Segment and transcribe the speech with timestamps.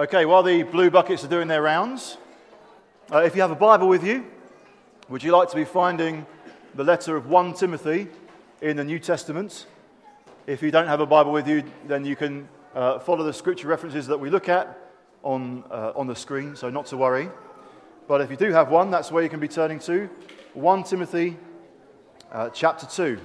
[0.00, 2.16] Okay, while the blue buckets are doing their rounds,
[3.12, 4.24] uh, if you have a Bible with you,
[5.10, 6.24] would you like to be finding
[6.74, 8.08] the letter of 1 Timothy
[8.62, 9.66] in the New Testament?
[10.46, 13.68] If you don't have a Bible with you, then you can uh, follow the scripture
[13.68, 14.74] references that we look at
[15.22, 17.28] on, uh, on the screen, so not to worry.
[18.08, 20.08] But if you do have one, that's where you can be turning to
[20.54, 21.36] 1 Timothy
[22.32, 23.20] uh, chapter 2.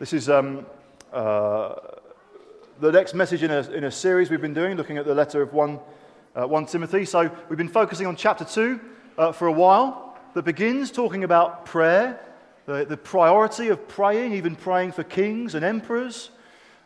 [0.00, 0.64] This is um,
[1.12, 1.74] uh,
[2.80, 5.42] the next message in a, in a series we've been doing, looking at the letter
[5.42, 5.78] of 1,
[6.36, 7.04] uh, 1 Timothy.
[7.04, 8.80] So we've been focusing on chapter 2
[9.18, 12.18] uh, for a while, that begins talking about prayer,
[12.64, 16.30] the, the priority of praying, even praying for kings and emperors,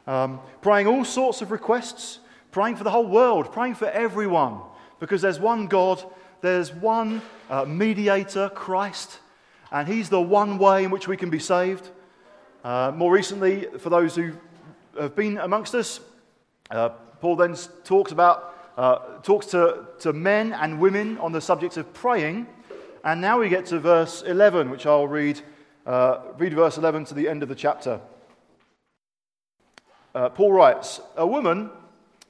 [0.09, 2.19] um, praying all sorts of requests,
[2.51, 4.59] praying for the whole world, praying for everyone,
[4.99, 6.03] because there's one God,
[6.41, 9.21] there's one uh, mediator, Christ,
[9.71, 11.91] and He's the one way in which we can be saved.
[12.65, 14.33] Uh, more recently, for those who
[14.99, 16.01] have been amongst us,
[16.71, 16.89] uh,
[17.21, 21.93] Paul then talks about uh, talks to, to men and women on the subject of
[21.93, 22.47] praying.
[23.05, 25.41] And now we get to verse 11, which I'll read.
[25.87, 28.01] Uh, read verse 11 to the end of the chapter.
[30.15, 31.69] Uh, Paul writes A woman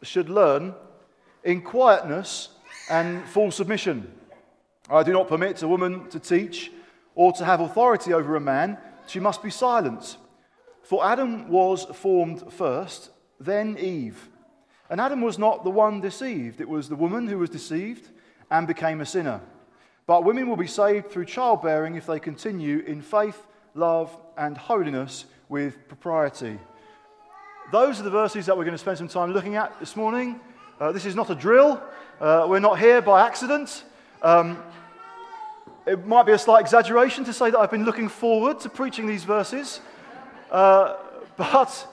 [0.03, 0.75] should learn
[1.45, 2.49] in quietness
[2.91, 4.13] and full submission.
[4.91, 6.73] I do not permit a woman to teach
[7.15, 8.79] or to have authority over a man.
[9.07, 10.17] She must be silent.
[10.85, 14.29] For Adam was formed first, then Eve.
[14.91, 18.11] And Adam was not the one deceived, it was the woman who was deceived
[18.51, 19.41] and became a sinner.
[20.07, 25.25] But women will be saved through childbearing if they continue in faith, love, and holiness
[25.49, 26.59] with propriety.
[27.73, 30.39] Those are the verses that we're going to spend some time looking at this morning.
[30.79, 31.83] Uh, this is not a drill,
[32.21, 33.85] uh, we're not here by accident.
[34.23, 34.63] Um,
[35.87, 39.07] it might be a slight exaggeration to say that I've been looking forward to preaching
[39.07, 39.81] these verses.
[40.51, 40.97] Uh,
[41.37, 41.87] but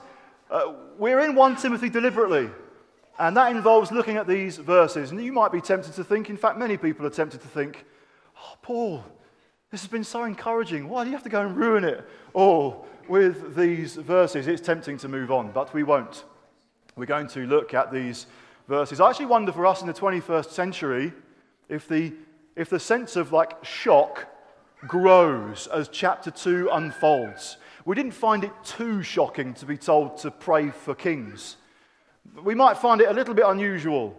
[0.50, 2.50] uh, we're in 1 Timothy deliberately,
[3.18, 5.10] and that involves looking at these verses.
[5.10, 7.84] And you might be tempted to think, in fact, many people are tempted to think,
[8.36, 9.04] oh, Paul,
[9.70, 10.88] this has been so encouraging.
[10.88, 14.46] Why do you have to go and ruin it all with these verses?
[14.46, 16.24] It's tempting to move on, but we won't.
[16.94, 18.26] We're going to look at these
[18.68, 19.00] verses.
[19.00, 21.12] I actually wonder for us in the 21st century
[21.68, 22.12] if the,
[22.54, 24.26] if the sense of like shock
[24.86, 27.56] grows as chapter 2 unfolds.
[27.84, 31.56] We didn't find it too shocking to be told to pray for kings.
[32.42, 34.16] We might find it a little bit unusual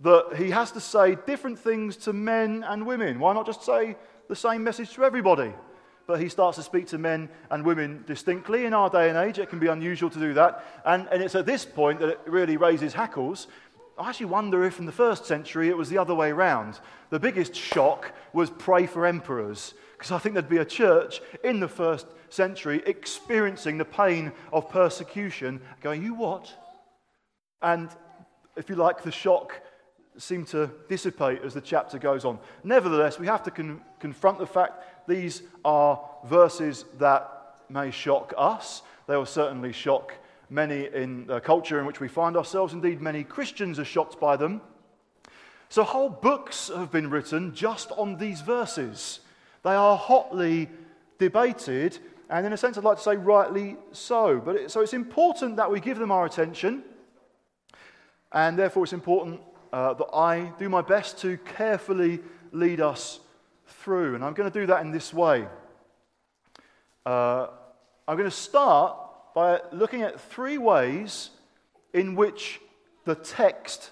[0.00, 3.20] that he has to say different things to men and women.
[3.20, 3.96] Why not just say
[4.28, 5.52] the same message to everybody?
[6.06, 8.66] But he starts to speak to men and women distinctly.
[8.66, 10.64] In our day and age, it can be unusual to do that.
[10.84, 13.46] And, and it's at this point that it really raises hackles.
[13.96, 16.80] I actually wonder if in the first century it was the other way around.
[17.10, 21.60] The biggest shock was pray for emperors, because I think there'd be a church in
[21.60, 26.52] the first century experiencing the pain of persecution, going, You what?
[27.62, 27.88] And
[28.56, 29.60] if you like, the shock
[30.16, 32.38] seemed to dissipate as the chapter goes on.
[32.62, 38.82] Nevertheless, we have to con- confront the fact these are verses that may shock us.
[39.06, 40.14] They will certainly shock
[40.50, 42.72] many in the culture in which we find ourselves.
[42.72, 44.60] Indeed, many Christians are shocked by them.
[45.68, 49.20] So, whole books have been written just on these verses.
[49.62, 50.68] They are hotly
[51.18, 51.98] debated
[52.30, 54.40] and in a sense, I'd like to say rightly so.
[54.40, 56.82] But it, so it's important that we give them our attention,
[58.32, 59.40] and therefore it's important
[59.72, 62.20] uh, that I do my best to carefully
[62.52, 63.20] lead us
[63.66, 64.14] through.
[64.14, 65.46] And I'm going to do that in this way.
[67.04, 67.48] Uh,
[68.08, 68.96] I'm going to start
[69.34, 71.30] by looking at three ways
[71.92, 72.60] in which
[73.04, 73.90] the text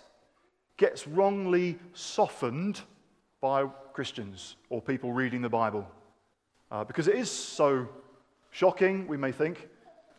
[0.77, 2.81] gets wrongly softened
[3.41, 5.87] by Christians or people reading the Bible.
[6.71, 7.89] Uh, because it is so
[8.55, 9.67] Shocking, we may think.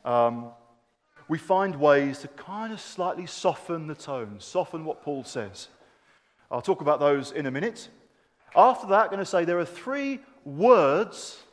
[0.03, 0.49] Um,
[1.27, 5.67] we find ways to kind of slightly soften the tone, soften what Paul says.
[6.49, 7.89] I'll talk about those in a minute.
[8.55, 11.43] After that, I'm going to say there are three words,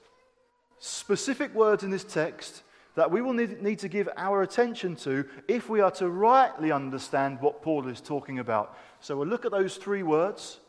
[0.78, 2.62] specific words in this text,
[2.94, 6.72] that we will need, need to give our attention to if we are to rightly
[6.72, 8.74] understand what Paul is talking about.
[9.00, 10.60] So we'll look at those three words,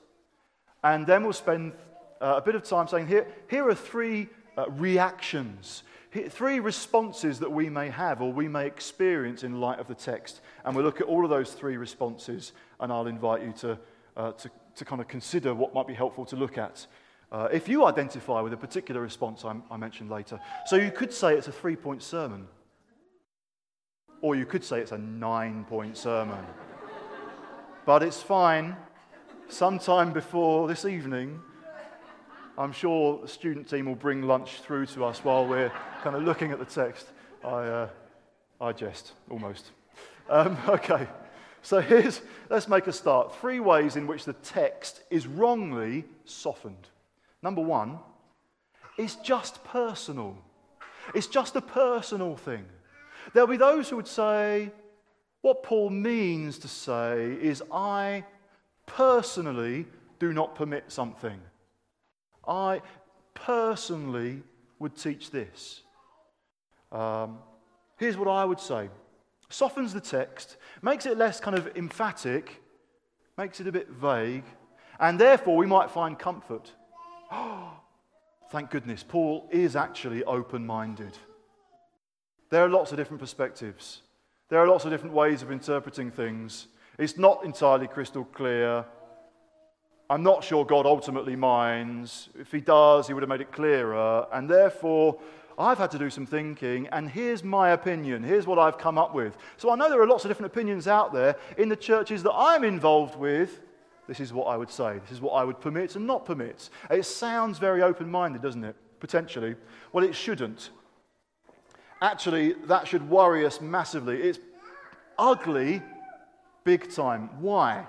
[0.83, 1.71] and then we'll spend
[2.19, 7.51] uh, a bit of time saying here, here are three uh, reactions three responses that
[7.51, 10.41] we may have or we may experience in light of the text.
[10.65, 13.79] And we'll look at all of those three responses, and I'll invite you to,
[14.17, 16.85] uh, to, to kind of consider what might be helpful to look at.
[17.31, 20.37] Uh, if you identify with a particular response I, I mentioned later.
[20.65, 22.45] So you could say it's a three point sermon,
[24.21, 26.45] or you could say it's a nine point sermon.
[27.85, 28.75] but it's fine.
[29.47, 31.39] Sometime before this evening,
[32.57, 35.71] I'm sure the student team will bring lunch through to us while we're
[36.03, 37.07] kind of looking at the text.
[37.43, 37.89] I, uh,
[38.59, 39.71] I jest, almost.
[40.29, 41.07] Um, okay,
[41.61, 43.35] so here's, let's make a start.
[43.37, 46.89] Three ways in which the text is wrongly softened.
[47.41, 47.99] Number one,
[48.97, 50.37] it's just personal.
[51.15, 52.65] It's just a personal thing.
[53.33, 54.71] There'll be those who would say,
[55.41, 58.25] what Paul means to say is, I
[58.85, 59.87] personally
[60.19, 61.39] do not permit something.
[62.47, 62.81] I
[63.33, 64.43] personally
[64.79, 65.81] would teach this.
[66.91, 67.39] Um,
[67.97, 68.89] here's what I would say
[69.49, 72.61] softens the text, makes it less kind of emphatic,
[73.37, 74.45] makes it a bit vague,
[74.99, 76.71] and therefore we might find comfort.
[78.51, 81.17] Thank goodness, Paul is actually open minded.
[82.49, 84.01] There are lots of different perspectives,
[84.49, 86.67] there are lots of different ways of interpreting things.
[86.97, 88.85] It's not entirely crystal clear.
[90.11, 92.27] I'm not sure God ultimately minds.
[92.37, 94.27] If He does, He would have made it clearer.
[94.33, 95.17] And therefore,
[95.57, 98.21] I've had to do some thinking, and here's my opinion.
[98.21, 99.37] Here's what I've come up with.
[99.55, 102.33] So I know there are lots of different opinions out there in the churches that
[102.33, 103.61] I'm involved with.
[104.05, 104.99] This is what I would say.
[104.99, 106.69] This is what I would permit and not permit.
[106.89, 108.75] It sounds very open minded, doesn't it?
[108.99, 109.55] Potentially.
[109.93, 110.71] Well, it shouldn't.
[112.01, 114.21] Actually, that should worry us massively.
[114.21, 114.39] It's
[115.17, 115.81] ugly
[116.65, 117.29] big time.
[117.39, 117.85] Why?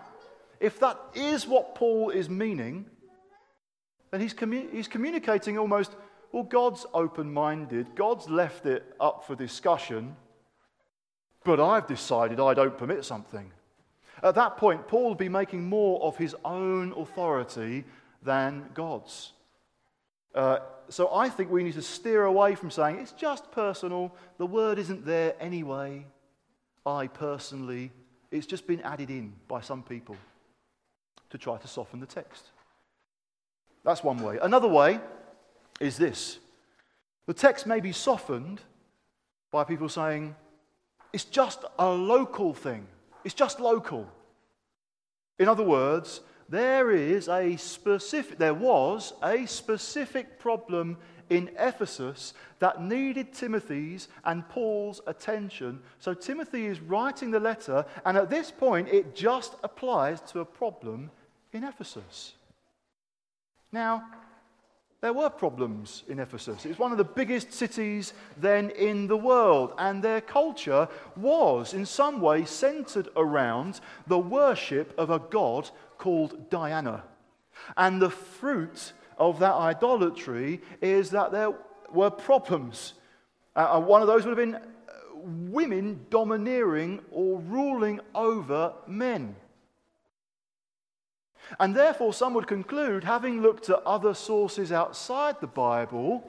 [0.62, 2.86] If that is what Paul is meaning,
[4.12, 4.32] then he's,
[4.70, 5.90] he's communicating almost,
[6.30, 10.14] well, God's open minded, God's left it up for discussion,
[11.42, 13.50] but I've decided I don't permit something.
[14.22, 17.84] At that point, Paul would be making more of his own authority
[18.22, 19.32] than God's.
[20.32, 20.58] Uh,
[20.88, 24.78] so I think we need to steer away from saying it's just personal, the word
[24.78, 26.06] isn't there anyway.
[26.86, 27.90] I personally,
[28.30, 30.16] it's just been added in by some people
[31.32, 32.50] to try to soften the text.
[33.84, 34.38] That's one way.
[34.40, 35.00] Another way
[35.80, 36.38] is this
[37.26, 38.60] the text may be softened
[39.50, 40.36] by people saying
[41.12, 42.86] it's just a local thing,
[43.24, 44.06] it's just local.
[45.38, 46.20] In other words,
[46.50, 50.98] there is a specific, there was a specific problem
[51.30, 55.80] in Ephesus that needed Timothy's and Paul's attention.
[55.98, 60.44] So Timothy is writing the letter, and at this point, it just applies to a
[60.44, 61.10] problem
[61.52, 62.34] in Ephesus.
[63.70, 64.04] Now,
[65.00, 66.64] there were problems in Ephesus.
[66.64, 71.74] It was one of the biggest cities then in the world, and their culture was
[71.74, 75.68] in some way centered around the worship of a god
[75.98, 77.02] called Diana.
[77.76, 81.52] And the fruit of that idolatry is that there
[81.92, 82.94] were problems.
[83.56, 84.60] Uh, one of those would have been
[85.50, 89.34] women domineering or ruling over men.
[91.60, 96.28] And therefore, some would conclude, having looked at other sources outside the Bible,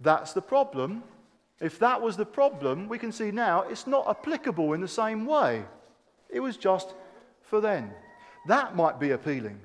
[0.00, 1.02] that's the problem.
[1.60, 5.26] If that was the problem, we can see now it's not applicable in the same
[5.26, 5.64] way.
[6.30, 6.94] It was just
[7.42, 7.92] for then.
[8.46, 9.60] That might be appealing.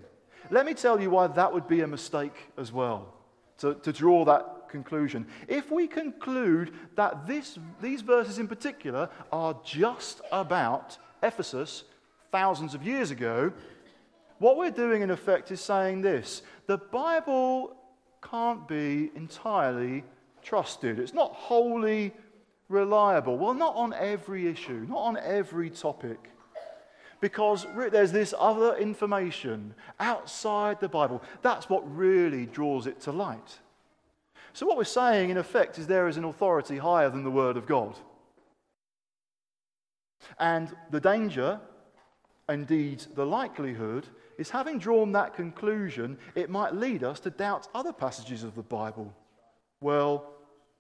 [0.51, 3.13] Let me tell you why that would be a mistake as well,
[3.59, 5.25] to, to draw that conclusion.
[5.47, 11.85] If we conclude that this, these verses in particular are just about Ephesus
[12.31, 13.53] thousands of years ago,
[14.39, 17.75] what we're doing, in effect, is saying this the Bible
[18.21, 20.03] can't be entirely
[20.41, 20.99] trusted.
[20.99, 22.13] It's not wholly
[22.69, 23.37] reliable.
[23.37, 26.31] Well, not on every issue, not on every topic.
[27.21, 31.23] Because there's this other information outside the Bible.
[31.41, 33.59] That's what really draws it to light.
[34.53, 37.57] So, what we're saying, in effect, is there is an authority higher than the Word
[37.57, 37.97] of God.
[40.39, 41.59] And the danger,
[42.49, 47.93] indeed the likelihood, is having drawn that conclusion, it might lead us to doubt other
[47.93, 49.13] passages of the Bible.
[49.81, 50.31] Well,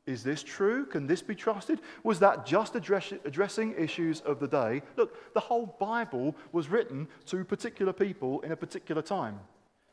[0.05, 0.85] is this true?
[0.85, 1.81] Can this be trusted?
[2.03, 4.83] Was that just address, addressing issues of the day?
[4.97, 9.39] Look, the whole Bible was written to particular people in a particular time,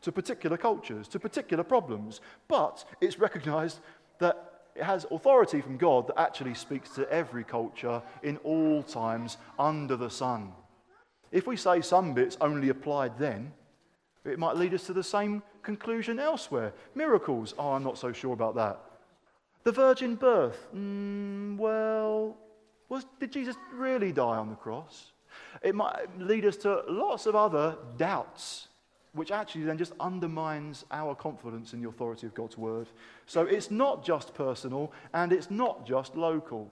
[0.03, 2.21] to particular cultures, to particular problems.
[2.47, 3.81] But it's recognized
[4.19, 9.39] that it has authority from God that actually speaks to every culture in all times
[9.59, 10.53] under the sun.
[11.33, 13.53] If we say some bits only applied then,
[14.25, 16.73] it might lead us to the same conclusion elsewhere.
[16.95, 18.81] Miracles, oh, I'm not so sure about that.
[19.65, 22.37] The virgin birth, mm, well,
[22.89, 25.13] was, did Jesus really die on the cross?
[25.63, 28.69] It might lead us to lots of other doubts,
[29.15, 32.89] which actually then just undermines our confidence in the authority of God's word.
[33.27, 36.71] So it's not just personal and it's not just local.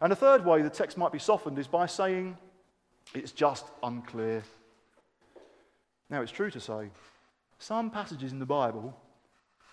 [0.00, 2.36] And a third way the text might be softened is by saying
[3.14, 4.42] it's just unclear.
[6.10, 6.90] Now, it's true to say
[7.58, 8.96] some passages in the Bible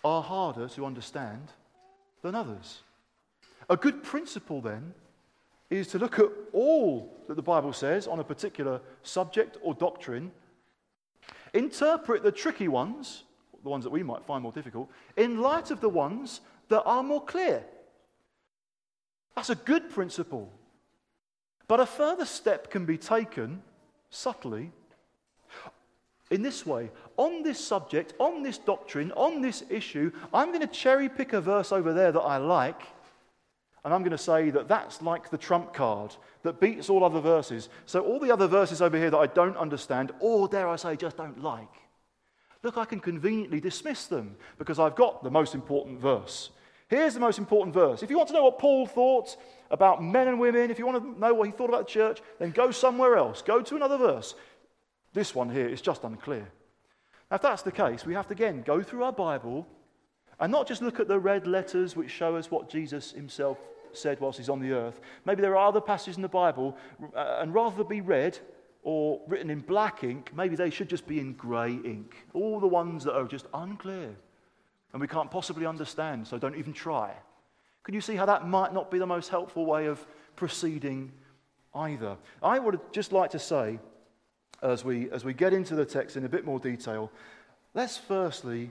[0.03, 1.51] are harder to understand
[2.21, 2.81] than others.
[3.69, 4.93] A good principle, then,
[5.69, 10.31] is to look at all that the Bible says on a particular subject or doctrine,
[11.53, 13.23] interpret the tricky ones,
[13.63, 17.03] the ones that we might find more difficult, in light of the ones that are
[17.03, 17.63] more clear.
[19.35, 20.51] That's a good principle.
[21.71, 23.61] But a further step can be taken
[24.09, 24.73] subtly
[26.29, 30.11] in this way on this subject, on this doctrine, on this issue.
[30.33, 32.81] I'm going to cherry pick a verse over there that I like
[33.85, 36.13] and I'm going to say that that's like the trump card
[36.43, 37.69] that beats all other verses.
[37.85, 40.97] So, all the other verses over here that I don't understand, or dare I say,
[40.97, 41.73] just don't like,
[42.63, 46.49] look, I can conveniently dismiss them because I've got the most important verse.
[46.91, 48.03] Here's the most important verse.
[48.03, 49.37] If you want to know what Paul thought
[49.69, 52.19] about men and women, if you want to know what he thought about the church,
[52.37, 53.41] then go somewhere else.
[53.41, 54.35] Go to another verse.
[55.13, 56.51] This one here is just unclear.
[57.29, 59.65] Now, if that's the case, we have to again go through our Bible
[60.41, 63.57] and not just look at the red letters which show us what Jesus himself
[63.93, 64.99] said whilst he's on the earth.
[65.23, 66.75] Maybe there are other passages in the Bible,
[67.15, 68.37] uh, and rather be read
[68.83, 72.17] or written in black ink, maybe they should just be in grey ink.
[72.33, 74.13] All the ones that are just unclear
[74.93, 77.13] and we can't possibly understand, so don't even try.
[77.83, 80.05] Can you see how that might not be the most helpful way of
[80.35, 81.11] proceeding
[81.73, 82.17] either?
[82.43, 83.79] I would just like to say,
[84.61, 87.11] as we, as we get into the text in a bit more detail,
[87.73, 88.69] let's firstly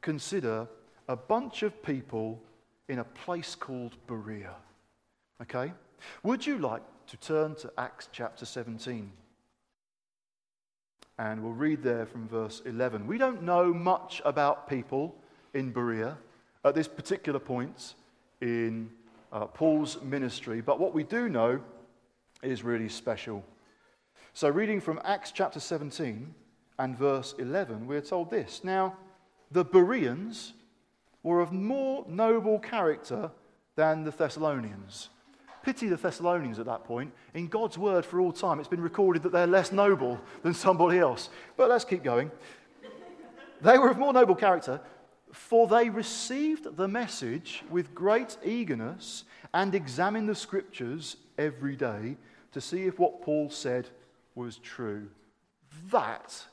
[0.00, 0.68] consider
[1.08, 2.40] a bunch of people
[2.88, 4.54] in a place called Berea.
[5.40, 5.72] Okay?
[6.22, 9.10] Would you like to turn to Acts chapter 17?
[11.18, 13.06] And we'll read there from verse 11.
[13.06, 15.16] We don't know much about people
[15.54, 16.16] in Berea
[16.64, 17.94] at this particular point
[18.40, 18.90] in
[19.32, 21.60] uh, Paul's ministry, but what we do know
[22.42, 23.44] is really special.
[24.34, 26.34] So, reading from Acts chapter 17
[26.78, 28.96] and verse 11, we're told this Now,
[29.50, 30.54] the Bereans
[31.22, 33.30] were of more noble character
[33.76, 35.08] than the Thessalonians.
[35.62, 37.12] Pity the Thessalonians at that point.
[37.34, 40.98] In God's word for all time, it's been recorded that they're less noble than somebody
[40.98, 41.30] else.
[41.56, 42.30] But let's keep going.
[43.60, 44.80] They were of more noble character,
[45.32, 49.24] for they received the message with great eagerness
[49.54, 52.16] and examined the scriptures every day
[52.52, 53.88] to see if what Paul said
[54.34, 55.08] was true.
[55.90, 56.44] That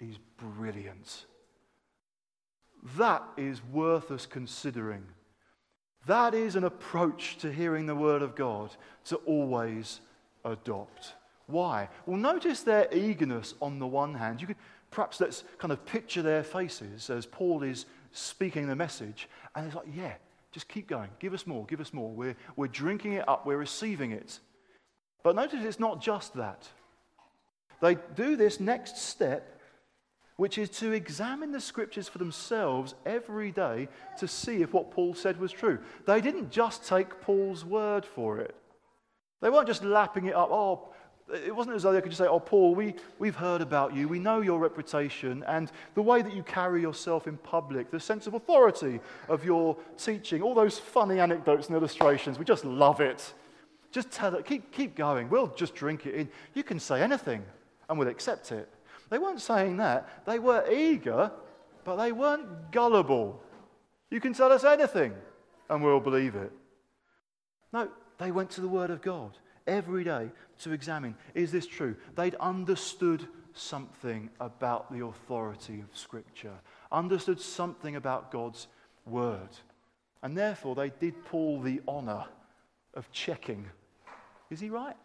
[0.00, 1.26] is brilliant.
[2.96, 5.04] That is worth us considering.
[6.06, 8.74] That is an approach to hearing the Word of God
[9.06, 10.00] to always
[10.44, 11.14] adopt.
[11.46, 11.88] Why?
[12.06, 14.40] Well, notice their eagerness on the one hand.
[14.40, 14.56] You could
[14.94, 19.74] perhaps let's kind of picture their faces as Paul is speaking the message, and it's
[19.74, 20.12] like, yeah,
[20.52, 21.10] just keep going.
[21.18, 22.10] Give us more, give us more.
[22.10, 24.38] We're, we're drinking it up, we're receiving it.
[25.22, 26.68] But notice it's not just that.
[27.80, 29.54] They do this next step
[30.36, 35.14] which is to examine the scriptures for themselves every day to see if what Paul
[35.14, 35.78] said was true.
[36.06, 38.54] They didn't just take Paul's word for it,
[39.40, 40.48] they weren't just lapping it up.
[40.50, 40.88] Oh,
[41.32, 44.08] it wasn't as though they could just say, Oh, Paul, we, we've heard about you.
[44.08, 48.26] We know your reputation and the way that you carry yourself in public, the sense
[48.26, 52.38] of authority of your teaching, all those funny anecdotes and illustrations.
[52.38, 53.32] We just love it.
[53.90, 55.30] Just tell it, keep, keep going.
[55.30, 56.28] We'll just drink it in.
[56.52, 57.42] You can say anything
[57.88, 58.68] and we'll accept it.
[59.08, 60.26] They weren't saying that.
[60.26, 61.30] They were eager,
[61.84, 63.40] but they weren't gullible.
[64.10, 65.14] You can tell us anything
[65.70, 66.52] and we'll believe it.
[67.72, 67.88] No,
[68.18, 70.30] they went to the Word of God every day
[70.60, 71.96] to examine is this true?
[72.16, 76.54] They'd understood something about the authority of Scripture,
[76.90, 78.66] understood something about God's
[79.06, 79.50] Word.
[80.22, 82.24] And therefore, they did Paul the honor
[82.94, 83.66] of checking
[84.50, 84.96] is he right?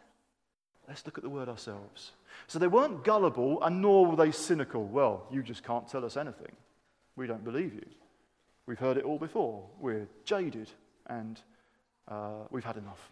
[0.87, 2.11] Let's look at the Word ourselves.
[2.47, 4.85] So they weren't gullible and nor were they cynical.
[4.85, 6.51] Well, you just can't tell us anything.
[7.15, 7.85] We don't believe you.
[8.65, 9.63] We've heard it all before.
[9.79, 10.69] We're jaded
[11.07, 11.39] and
[12.07, 13.11] uh, we've had enough.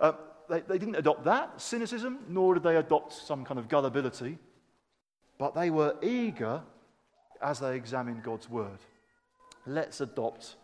[0.00, 0.12] Uh,
[0.48, 4.38] they, they didn't adopt that cynicism, nor did they adopt some kind of gullibility,
[5.38, 6.62] but they were eager
[7.40, 8.78] as they examined God's word.
[9.66, 10.56] Let's adopt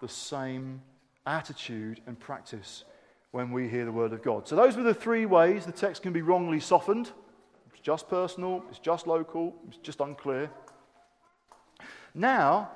[0.00, 0.82] the same
[1.26, 2.84] attitude and practice
[3.32, 4.48] when we hear the word of God.
[4.48, 7.12] So, those were the three ways the text can be wrongly softened
[7.80, 10.50] it's just personal, it's just local, it's just unclear.
[12.14, 12.70] Now,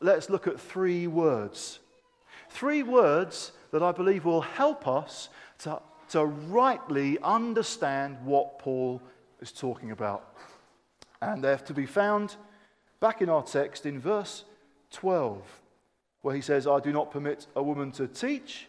[0.00, 1.78] let's look at three words.
[2.48, 9.02] Three words that I believe will help us to, to rightly understand what Paul
[9.40, 10.34] is talking about.
[11.20, 12.36] And they're to be found
[13.00, 14.44] back in our text in verse
[14.92, 15.42] 12,
[16.22, 18.68] where he says, I do not permit a woman to teach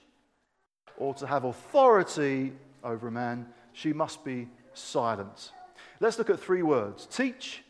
[0.98, 2.54] or to have authority
[2.84, 5.52] over a man, she must be silent.
[6.00, 7.64] Let's look at three words teach,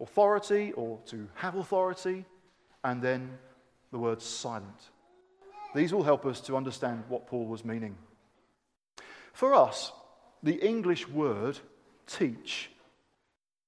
[0.00, 2.24] authority or to have authority,
[2.84, 3.38] and then
[3.92, 4.90] the word silent.
[5.74, 7.96] These will help us to understand what Paul was meaning.
[9.36, 9.92] For us,
[10.42, 11.58] the English word
[12.06, 12.70] teach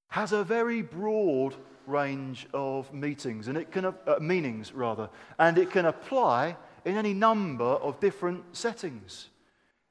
[0.09, 1.55] has a very broad
[1.87, 6.57] range of meetings and it can uh, meanings rather and it can apply
[6.87, 9.29] in any number of different settings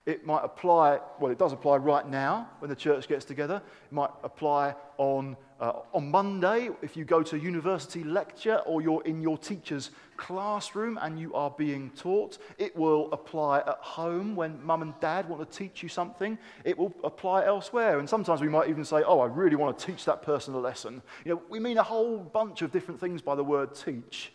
[0.08, 3.62] it might apply, well, it does apply right now when the church gets together.
[3.86, 9.04] It might apply on, uh, on Monday if you go to university lecture or you're
[9.04, 12.38] in your teacher's classroom and you are being taught.
[12.58, 16.40] It will apply at home when mum and dad want to teach you something.
[16.64, 18.00] It will apply elsewhere.
[18.00, 20.60] And sometimes we might even say, oh, I really want to teach that person a
[20.60, 21.02] lesson.
[21.26, 24.32] You know, we mean a whole bunch of different things by the word teach.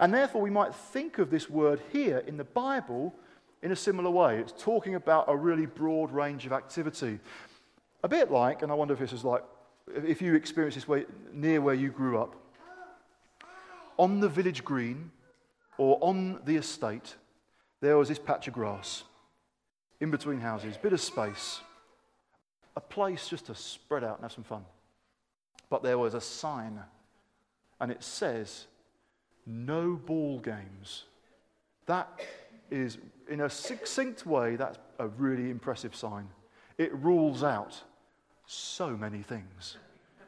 [0.00, 3.14] And therefore, we might think of this word here in the Bible
[3.64, 4.38] in a similar way.
[4.38, 7.18] It's talking about a really broad range of activity.
[8.02, 9.42] A bit like, and I wonder if this is like,
[9.88, 12.36] if you experience this way near where you grew up,
[13.96, 15.10] on the village green
[15.78, 17.16] or on the estate,
[17.80, 19.04] there was this patch of grass
[19.98, 21.60] in between houses, bit of space,
[22.76, 24.64] a place just to spread out and have some fun.
[25.70, 26.80] But there was a sign,
[27.80, 28.66] and it says,
[29.46, 31.04] No ball games.
[31.86, 32.08] That
[32.74, 36.28] is, in a succinct way, that's a really impressive sign.
[36.76, 37.82] It rules out
[38.46, 39.78] so many things.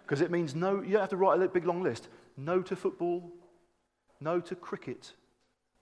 [0.05, 2.09] Because it means no, you don't have to write a big long list.
[2.37, 3.33] No to football,
[4.21, 5.13] no to cricket,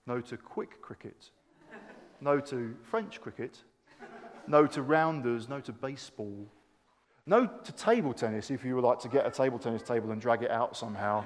[0.07, 1.29] no to quick cricket,
[2.21, 3.59] no to French cricket,
[4.47, 6.47] no to rounders, no to baseball,
[7.27, 10.21] no to table tennis if you would like to get a table tennis table and
[10.21, 11.25] drag it out somehow.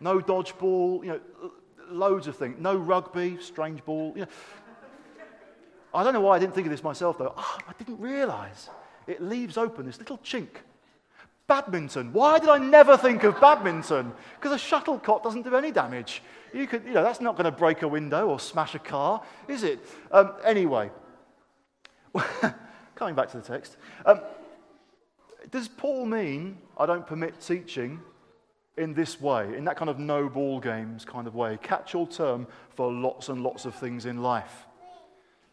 [0.00, 1.20] No dodgeball, you know,
[1.90, 2.56] loads of things.
[2.58, 4.12] No rugby, strange ball.
[4.14, 4.28] You know.
[5.94, 7.34] I don't know why I didn't think of this myself, though.
[7.36, 8.68] Oh, I didn't realize
[9.06, 10.48] it leaves open this little chink.
[11.46, 12.12] Badminton.
[12.12, 14.12] Why did I never think of badminton?
[14.38, 16.22] Because a shuttlecock doesn't do any damage.
[16.52, 19.22] You could, you know, that's not going to break a window or smash a car,
[19.48, 19.80] is it?
[20.12, 20.90] Um, anyway,
[22.94, 23.78] coming back to the text.
[24.04, 24.20] Um,
[25.50, 28.00] does Paul mean I don't permit teaching
[28.78, 32.06] in this way, in that kind of no ball games kind of way, catch all
[32.06, 34.66] term for lots and lots of things in life?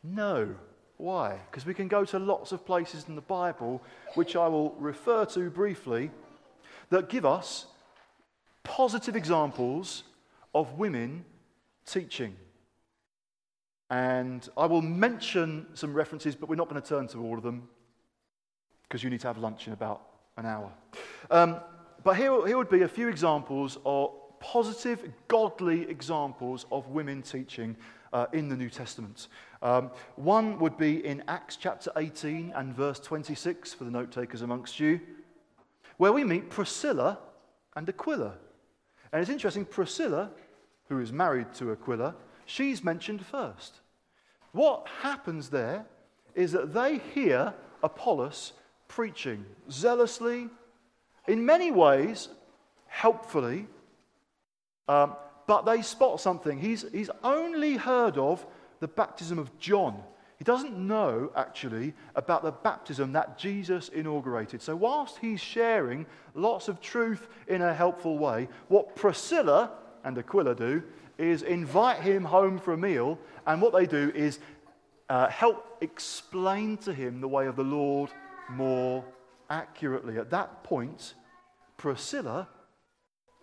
[0.04, 0.56] No.
[0.98, 1.40] Why?
[1.50, 3.82] Because we can go to lots of places in the Bible,
[4.14, 6.12] which I will refer to briefly,
[6.90, 7.66] that give us
[8.64, 10.04] positive examples
[10.54, 11.26] of women
[11.86, 12.36] teaching.
[13.90, 17.44] And I will mention some references, but we're not going to turn to all of
[17.44, 17.68] them
[18.84, 20.02] because you need to have lunch in about
[20.38, 20.72] an hour.
[21.30, 21.60] Um,
[22.06, 27.76] but here, here would be a few examples of positive, godly examples of women teaching
[28.14, 29.28] uh, in the New Testament.
[29.64, 34.44] Um, one would be in Acts chapter 18 and verse 26 for the note takers
[34.44, 35.02] amongst you,
[35.98, 37.18] where we meet Priscilla
[37.76, 38.36] and Aquila.
[39.12, 40.30] And it's interesting, Priscilla,
[40.90, 42.14] who is married to Aquila,
[42.46, 43.80] she's mentioned first.
[44.52, 45.88] What happens there
[46.36, 48.54] is that they hear Apollos
[48.88, 50.50] preaching zealously,
[51.28, 52.30] in many ways,
[52.88, 53.68] helpfully,
[54.88, 55.16] um,
[55.48, 56.60] but they spot something.
[56.60, 58.46] He's, he's only heard of
[58.80, 60.02] the baptism of John.
[60.38, 64.62] He doesn't know, actually, about the baptism that Jesus inaugurated.
[64.62, 69.72] So, whilst he's sharing lots of truth in a helpful way, what Priscilla
[70.04, 70.84] and Aquila do
[71.18, 74.40] is invite him home for a meal, and what they do is
[75.10, 78.10] uh, help explain to him the way of the Lord
[78.50, 79.06] more
[79.50, 80.18] accurately.
[80.18, 81.14] At that point,
[81.78, 82.48] Priscilla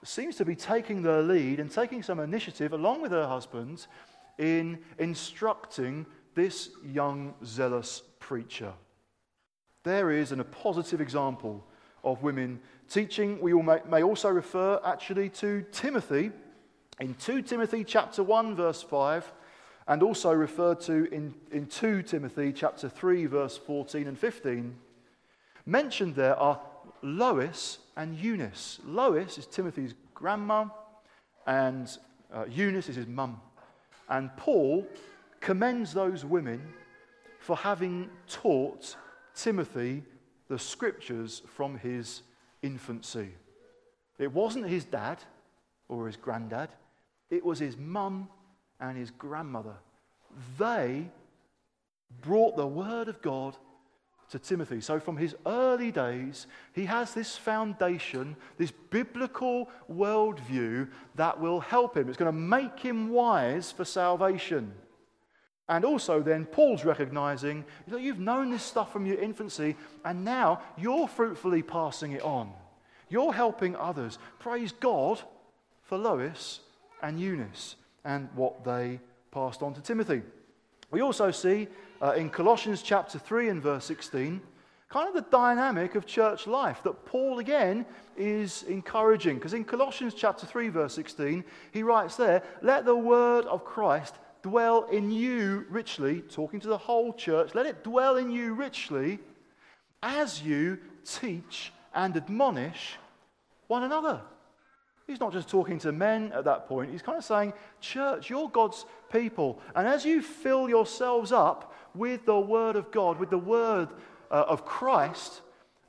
[0.04, 3.86] seems to be taking the lead and taking some initiative along with her husband
[4.38, 8.72] in instructing this young, zealous preacher.
[9.84, 11.64] There is an, a positive example
[12.04, 13.40] of women teaching.
[13.40, 16.30] We may, may also refer actually to Timothy
[17.00, 19.32] in 2 Timothy chapter 1 verse 5
[19.88, 24.76] and also referred to in, in 2 Timothy chapter 3 verse 14 and 15.
[25.66, 26.61] Mentioned there are
[27.03, 28.81] Lois and Eunice.
[28.85, 30.66] Lois is Timothy's grandma,
[31.46, 31.96] and
[32.33, 33.40] uh, Eunice is his mum.
[34.09, 34.87] And Paul
[35.40, 36.62] commends those women
[37.38, 38.96] for having taught
[39.35, 40.03] Timothy
[40.48, 42.22] the scriptures from his
[42.62, 43.31] infancy.
[44.18, 45.18] It wasn't his dad
[45.88, 46.70] or his granddad,
[47.31, 48.29] it was his mum
[48.81, 49.75] and his grandmother.
[50.59, 51.11] They
[52.20, 53.57] brought the word of God
[54.33, 54.81] to Timothy.
[54.81, 61.97] So, from his early days, he has this foundation, this biblical worldview that will help
[61.97, 62.09] him.
[62.09, 64.73] It's going to make him wise for salvation.
[65.68, 70.62] And also, then, Paul's recognizing that you've known this stuff from your infancy, and now
[70.79, 72.53] you're fruitfully passing it on.
[73.11, 74.18] You're helping others.
[74.38, 75.21] Praise God
[75.83, 76.61] for Lois
[77.03, 78.99] and Eunice and what they
[79.31, 80.23] passed on to Timothy.
[80.90, 81.68] We also see
[82.02, 84.42] uh, in Colossians chapter 3 and verse 16
[84.92, 89.36] kind of the dynamic of church life that Paul again is encouraging.
[89.36, 94.14] Because in Colossians chapter 3, verse 16, he writes there, Let the word of Christ
[94.42, 99.18] dwell in you richly, talking to the whole church, let it dwell in you richly
[100.02, 102.96] as you teach and admonish
[103.68, 104.20] one another.
[105.06, 106.90] He's not just talking to men at that point.
[106.90, 109.60] He's kind of saying, Church, you're God's people.
[109.74, 113.88] And as you fill yourselves up with the Word of God, with the Word
[114.30, 115.42] uh, of Christ,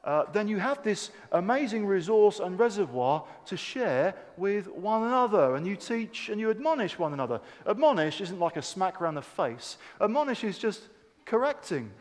[0.04, 5.56] uh, then you have this amazing resource and reservoir to share with one another.
[5.56, 7.40] And you teach and you admonish one another.
[7.66, 10.82] Admonish isn't like a smack around the face, admonish is just
[11.26, 11.92] correcting.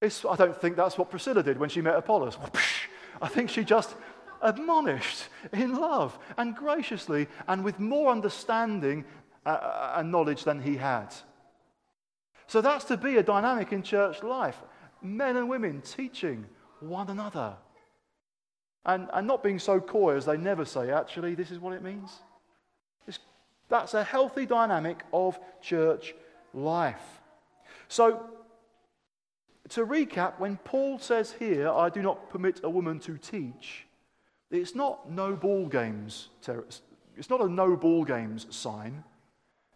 [0.00, 2.36] It's, I don't think that's what Priscilla did when she met Apollos.
[3.22, 3.94] I think she just
[4.44, 9.04] admonished in love and graciously and with more understanding
[9.44, 11.08] uh, uh, and knowledge than he had.
[12.46, 14.56] So that's to be a dynamic in church life.
[15.02, 16.46] Men and women teaching
[16.80, 17.54] one another.
[18.86, 21.82] And, and not being so coy as they never say, actually, this is what it
[21.82, 22.10] means.
[23.08, 23.18] It's,
[23.68, 26.14] that's a healthy dynamic of church
[26.52, 27.20] life.
[27.88, 28.26] So,
[29.70, 33.86] to recap, when Paul says here, I do not permit a woman to teach,
[34.50, 36.28] it's not no ball games.
[37.16, 39.04] It's not a no ball games sign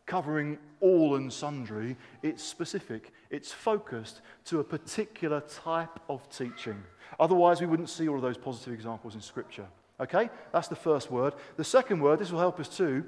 [0.09, 1.97] covering all and sundry.
[2.23, 6.83] It's specific, it's focused to a particular type of teaching.
[7.21, 9.67] Otherwise, we wouldn't see all of those positive examples in Scripture.
[10.01, 10.31] Okay?
[10.53, 11.35] That's the first word.
[11.57, 13.05] The second word, this will help us too,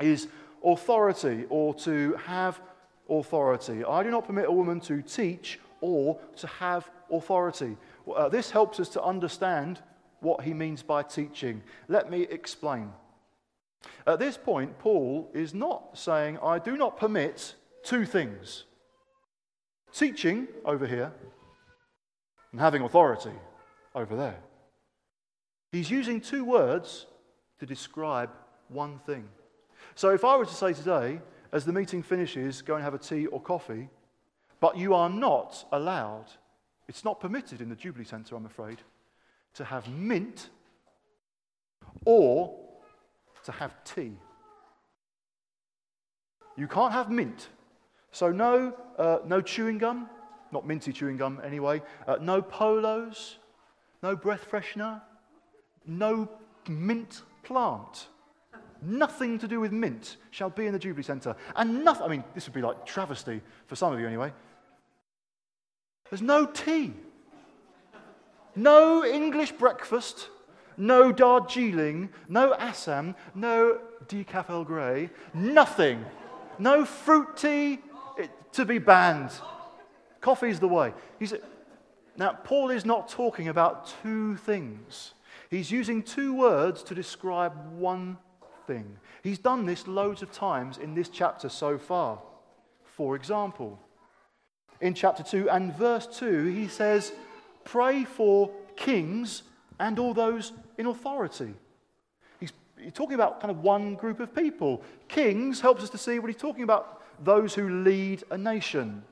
[0.00, 0.28] is
[0.64, 2.60] authority or to have
[3.08, 3.84] authority.
[3.84, 7.76] I do not permit a woman to teach or to have authority.
[8.14, 9.80] Uh, this helps us to understand
[10.24, 11.62] what he means by teaching.
[11.86, 12.92] Let me explain.
[14.06, 18.64] At this point, Paul is not saying, I do not permit two things
[19.92, 21.12] teaching over here
[22.50, 23.38] and having authority
[23.94, 24.38] over there.
[25.70, 27.06] He's using two words
[27.60, 28.30] to describe
[28.68, 29.28] one thing.
[29.94, 31.20] So if I were to say today,
[31.52, 33.88] as the meeting finishes, go and have a tea or coffee,
[34.60, 36.26] but you are not allowed,
[36.88, 38.78] it's not permitted in the Jubilee Centre, I'm afraid,
[39.54, 40.50] to have mint
[42.04, 42.54] or
[43.44, 44.12] to have tea.
[46.56, 47.48] You can't have mint.
[48.12, 50.08] So, no, uh, no chewing gum,
[50.52, 53.38] not minty chewing gum anyway, uh, no polos,
[54.02, 55.00] no breath freshener,
[55.86, 56.28] no
[56.68, 58.08] mint plant.
[58.82, 61.34] Nothing to do with mint shall be in the Jubilee Centre.
[61.56, 64.32] And nothing, I mean, this would be like travesty for some of you anyway.
[66.10, 66.92] There's no tea.
[68.56, 70.28] No English breakfast,
[70.76, 76.04] no Darjeeling, no Assam, no decaf Earl Grey, nothing.
[76.58, 77.80] No fruit tea
[78.16, 79.30] it, to be banned.
[80.20, 80.94] Coffee's the way.
[81.18, 81.34] He's,
[82.16, 85.14] now, Paul is not talking about two things.
[85.50, 88.18] He's using two words to describe one
[88.66, 88.98] thing.
[89.22, 92.20] He's done this loads of times in this chapter so far.
[92.84, 93.80] For example,
[94.80, 97.12] in chapter 2 and verse 2, he says,
[97.64, 99.42] Pray for kings
[99.80, 101.54] and all those in authority.
[102.40, 104.82] He's, he's, talking about kind of one group of people.
[105.08, 109.02] Kings helps us to see what he's talking about those who lead a nation.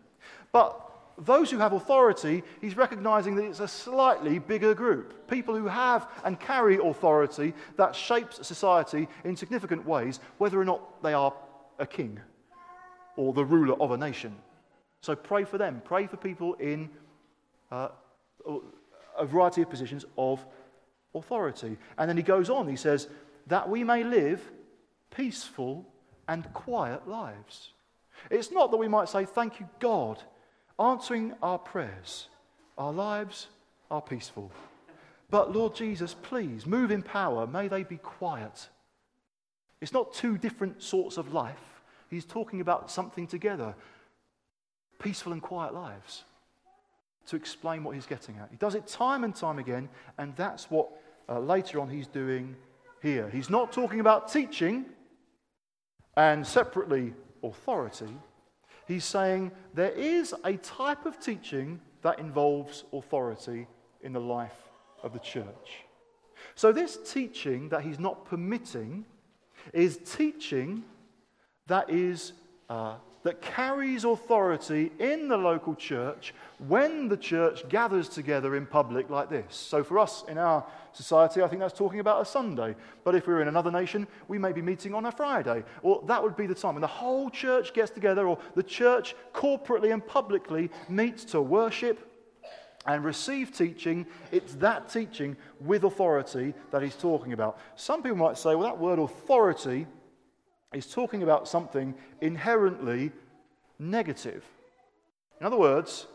[0.50, 0.78] But
[1.18, 5.28] those who have authority, he's recognizing that it's a slightly bigger group.
[5.28, 11.02] People who have and carry authority that shapes society in significant ways, whether or not
[11.02, 11.32] they are
[11.78, 12.20] a king
[13.16, 14.34] or the ruler of a nation.
[15.00, 15.82] So pray for them.
[15.84, 16.88] Pray for people in
[17.70, 17.88] uh,
[19.18, 20.44] a variety of positions of
[21.14, 21.76] authority.
[21.98, 23.08] And then he goes on, he says,
[23.46, 24.42] that we may live
[25.14, 25.86] peaceful
[26.28, 27.70] and quiet lives.
[28.30, 30.22] It's not that we might say, Thank you, God,
[30.78, 32.28] answering our prayers.
[32.78, 33.48] Our lives
[33.90, 34.50] are peaceful.
[35.30, 37.46] But Lord Jesus, please move in power.
[37.46, 38.68] May they be quiet.
[39.80, 41.82] It's not two different sorts of life.
[42.10, 43.74] He's talking about something together
[45.00, 46.22] peaceful and quiet lives
[47.26, 48.48] to explain what he's getting at.
[48.50, 50.88] He does it time and time again, and that's what
[51.28, 52.56] uh, later on he's doing
[53.00, 53.28] here.
[53.30, 54.86] He's not talking about teaching
[56.16, 58.14] and separately authority.
[58.86, 63.66] He's saying there is a type of teaching that involves authority
[64.02, 64.56] in the life
[65.02, 65.84] of the church.
[66.54, 69.04] So, this teaching that he's not permitting
[69.72, 70.82] is teaching
[71.68, 72.32] that is
[72.68, 76.34] uh, that carries authority in the local church
[76.66, 79.54] when the church gathers together in public like this.
[79.54, 82.74] So, for us in our society, I think that's talking about a Sunday.
[83.04, 85.64] But if we we're in another nation, we may be meeting on a Friday.
[85.82, 89.14] Or that would be the time when the whole church gets together, or the church
[89.32, 92.08] corporately and publicly meets to worship
[92.86, 94.06] and receive teaching.
[94.32, 97.58] It's that teaching with authority that he's talking about.
[97.76, 99.86] Some people might say, well, that word authority
[100.72, 103.12] is talking about something inherently
[103.78, 104.44] negative.
[105.40, 106.06] In other words,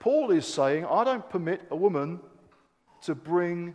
[0.00, 2.20] Paul is saying, I don't permit a woman
[3.02, 3.74] to bring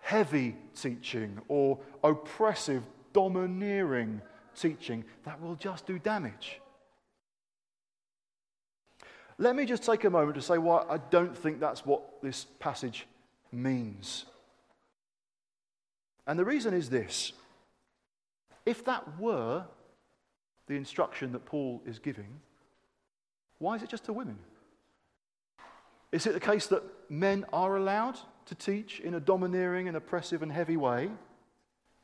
[0.00, 4.20] heavy teaching or oppressive, domineering
[4.54, 6.60] teaching that will just do damage.
[9.38, 12.46] Let me just take a moment to say why I don't think that's what this
[12.60, 13.06] passage
[13.50, 14.26] means.
[16.26, 17.32] And the reason is this
[18.64, 19.64] if that were
[20.66, 22.40] the instruction that Paul is giving,
[23.58, 24.38] why is it just to women?
[26.10, 30.42] Is it the case that men are allowed to teach in a domineering and oppressive
[30.42, 31.10] and heavy way?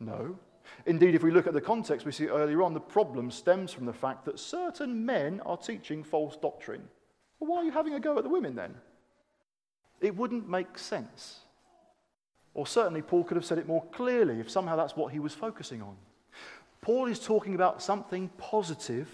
[0.00, 0.38] No.
[0.86, 3.86] Indeed, if we look at the context we see earlier on, the problem stems from
[3.86, 6.82] the fact that certain men are teaching false doctrine.
[7.38, 8.74] Well, why are you having a go at the women then?
[10.00, 11.40] It wouldn't make sense.
[12.54, 15.34] Or certainly, Paul could have said it more clearly if somehow that's what he was
[15.34, 15.96] focusing on.
[16.80, 19.08] Paul is talking about something positive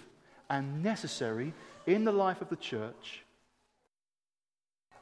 [0.51, 1.53] and necessary
[1.87, 3.25] in the life of the church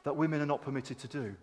[0.05, 1.35] that women are not permitted to do.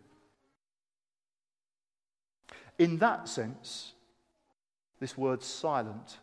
[2.78, 3.94] In that sense,
[5.00, 6.20] this word silent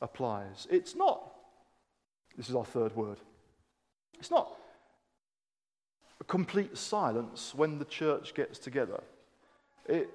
[0.00, 0.66] applies.
[0.70, 1.32] It's not,
[2.36, 3.18] this is our third word,
[4.18, 4.56] it's not
[6.32, 9.02] complete silence when the church gets together.
[9.86, 10.08] It,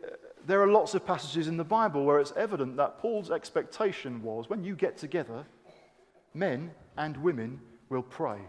[0.48, 4.50] there are lots of passages in the Bible where it's evident that Paul's expectation was
[4.50, 5.46] when you get together,
[6.34, 8.40] men and women will pray.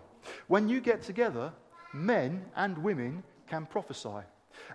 [0.47, 1.53] When you get together,
[1.93, 4.23] men and women can prophesy.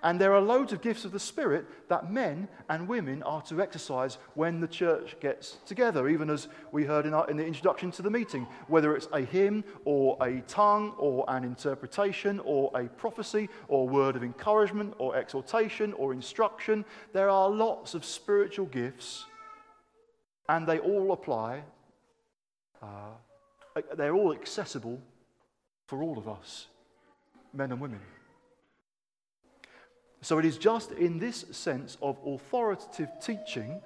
[0.01, 3.61] And there are loads of gifts of the Spirit that men and women are to
[3.61, 7.91] exercise when the church gets together, even as we heard in, our, in, the introduction
[7.91, 8.47] to the meeting.
[8.67, 14.15] Whether it's a hymn or a tongue or an interpretation or a prophecy or word
[14.15, 19.25] of encouragement or exhortation or instruction, there are lots of spiritual gifts
[20.49, 21.63] and they all apply.
[22.81, 23.11] Uh,
[23.95, 24.99] they're all accessible
[25.87, 26.67] for all of us,
[27.53, 27.99] men and women.
[30.23, 33.81] So it is just in this sense of authoritative teaching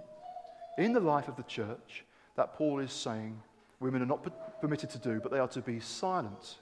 [0.78, 3.42] in the life of the church that Paul is saying
[3.80, 6.58] women are not permitted to do, but they are to be silent.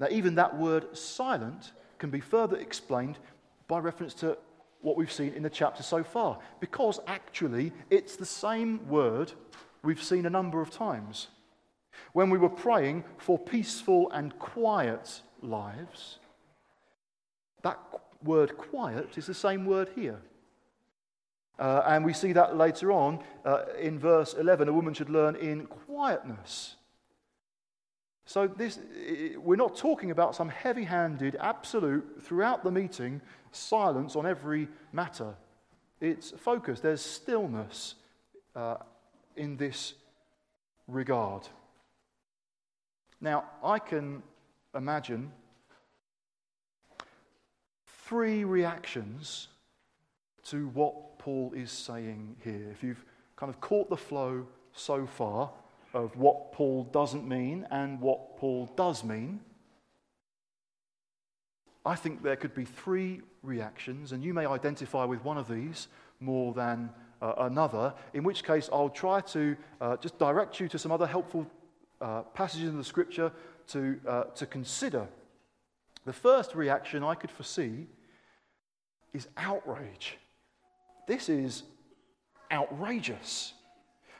[0.00, 3.18] Now, even that word silent can be further explained
[3.66, 4.38] by reference to
[4.80, 9.30] what we've seen in the chapter so far, because actually it's the same word
[9.82, 11.28] we've seen a number of times.
[12.14, 16.18] When we were praying for peaceful and quiet lives,
[17.62, 17.78] that
[18.22, 20.20] word quiet is the same word here.
[21.58, 25.34] Uh, and we see that later on uh, in verse 11 a woman should learn
[25.36, 26.76] in quietness.
[28.24, 28.78] So, this,
[29.38, 35.34] we're not talking about some heavy handed, absolute, throughout the meeting, silence on every matter.
[36.00, 37.94] It's focused, there's stillness
[38.54, 38.76] uh,
[39.34, 39.94] in this
[40.86, 41.48] regard.
[43.20, 44.22] Now, I can
[44.74, 45.32] imagine
[48.08, 49.48] three reactions
[50.42, 52.70] to what Paul is saying here.
[52.72, 53.04] If you've
[53.36, 55.50] kind of caught the flow so far
[55.92, 59.40] of what Paul doesn't mean and what Paul does mean,
[61.84, 65.88] I think there could be three reactions, and you may identify with one of these
[66.18, 66.88] more than
[67.20, 71.06] uh, another, in which case I'll try to uh, just direct you to some other
[71.06, 71.46] helpful
[72.00, 73.30] uh, passages in the scripture
[73.68, 75.06] to, uh, to consider.
[76.06, 77.86] The first reaction I could foresee
[79.12, 80.18] is outrage.
[81.06, 81.62] This is
[82.52, 83.54] outrageous.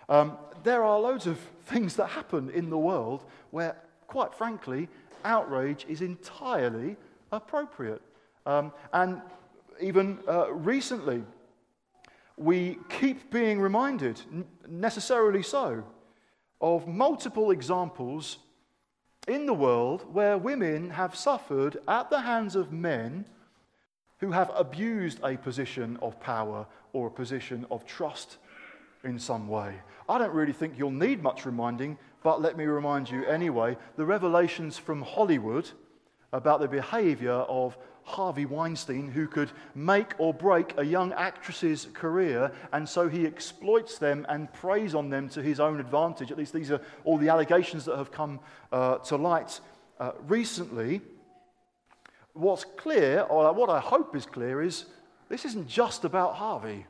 [0.09, 4.89] Um, there are loads of things that happen in the world where, quite frankly,
[5.25, 6.97] outrage is entirely
[7.33, 8.03] appropriate.
[8.47, 9.21] Um, and
[9.81, 11.23] even uh, recently,
[12.37, 14.21] we keep being reminded,
[14.69, 15.85] necessarily so,
[16.61, 18.39] of multiple examples
[19.27, 23.27] in the world where women have suffered at the hands of men
[24.19, 28.39] who have abused a position of power or a position of trust
[29.05, 29.75] in some way.
[30.09, 33.77] I don't really think you'll need much reminding, but let me remind you anyway.
[33.97, 35.71] The revelations from Hollywood
[36.33, 42.51] about the behavior of Harvey Weinstein, who could make or break a young actress's career,
[42.73, 46.33] and so he exploits them and preys on them to his own advantage.
[46.33, 48.41] At least these are all the allegations that have come
[48.73, 49.61] uh, to light
[50.01, 51.03] uh, recently.
[52.39, 54.85] What's clear, or what I hope is clear, is
[55.29, 56.87] this isn't just about Harvey.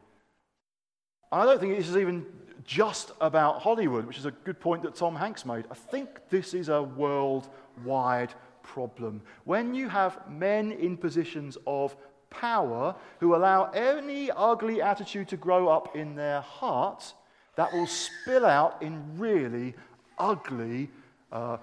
[1.32, 2.26] I don't think this is even
[2.66, 5.64] just about Hollywood, which is a good point that Tom Hanks made.
[5.70, 9.22] I think this is a worldwide problem.
[9.44, 11.96] When you have men in positions of
[12.28, 17.14] power who allow any ugly attitude to grow up in their heart,
[17.56, 19.74] that will spill out in really
[20.18, 20.90] ugly,
[21.32, 21.56] uh,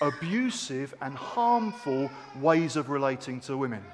[0.00, 3.84] abusive, and harmful ways of relating to women.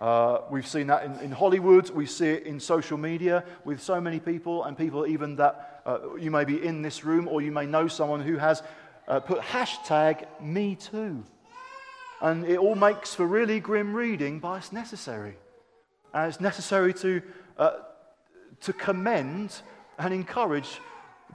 [0.00, 1.90] Uh, we've seen that in, in, Hollywood.
[1.90, 6.14] We see it in social media with so many people, and people even that uh,
[6.16, 8.62] you may be in this room or you may know someone who has
[9.08, 11.24] uh, put hashtag me too.
[12.20, 15.36] And it all makes for really grim reading, but it's necessary.
[16.14, 17.22] And it's necessary to,
[17.58, 17.72] uh,
[18.62, 19.60] to commend
[19.98, 20.80] and encourage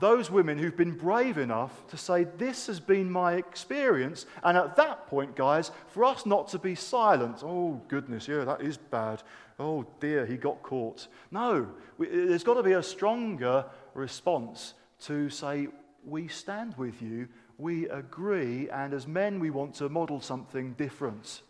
[0.00, 4.26] those women who've been brave enough to say, This has been my experience.
[4.42, 8.60] And at that point, guys, for us not to be silent, oh, goodness, yeah, that
[8.60, 9.22] is bad.
[9.58, 11.06] Oh, dear, he got caught.
[11.30, 15.68] No, we, there's got to be a stronger response to say,
[16.04, 21.42] We stand with you, we agree, and as men, we want to model something different.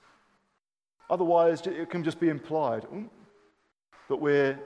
[1.08, 3.08] Otherwise, it can just be implied mm,
[4.08, 4.58] that we're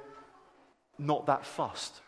[0.99, 2.01] not that fussed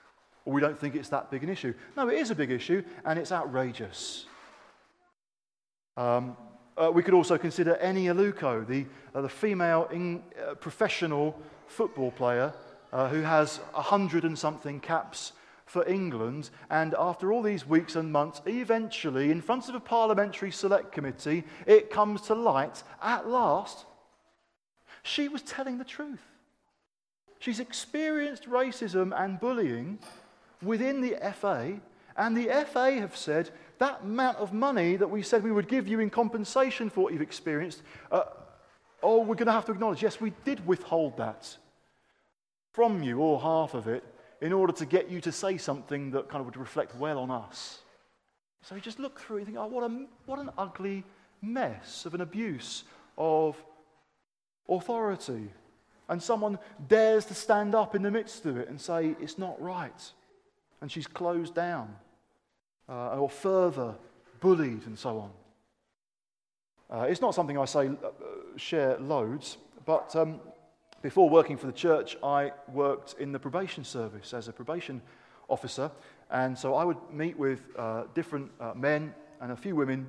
[0.44, 1.74] or we don't think it's that big an issue.
[1.96, 4.26] No, it is a big issue, and it's outrageous.
[5.96, 6.37] Um,
[6.76, 12.11] uh, we could also consider Eni Aluko, the, uh, the female in, uh, professional football
[12.11, 12.53] player
[12.92, 15.33] uh, who has a hundred and something caps
[15.66, 16.50] for England.
[16.70, 21.44] And after all these weeks and months, eventually, in front of a parliamentary select committee,
[21.66, 23.85] it comes to light at last
[25.03, 26.20] she was telling the truth.
[27.38, 29.98] She's experienced racism and bullying
[30.62, 31.81] within the FA,
[32.16, 35.88] and the FA have said that amount of money that we said we would give
[35.88, 38.25] you in compensation for what you've experienced, uh,
[39.03, 41.57] oh, we're going to have to acknowledge, yes, we did withhold that
[42.73, 44.05] from you, or half of it,
[44.40, 47.31] in order to get you to say something that kind of would reflect well on
[47.31, 47.81] us.
[48.62, 51.05] So you just look through and think, oh, what, a, what an ugly
[51.40, 52.85] mess of an abuse
[53.16, 53.57] of
[54.68, 55.51] authority.
[56.09, 59.61] And someone dares to stand up in the midst of it and say, it's not
[59.61, 60.12] right
[60.81, 61.95] and she's closed down,
[62.88, 63.95] uh, or further
[64.40, 65.31] bullied, and so on.
[66.90, 67.93] Uh, it's not something I say uh,
[68.57, 70.40] share loads, but um,
[71.03, 75.01] before working for the church, I worked in the probation service as a probation
[75.49, 75.90] officer,
[76.31, 80.07] and so I would meet with uh, different uh, men and a few women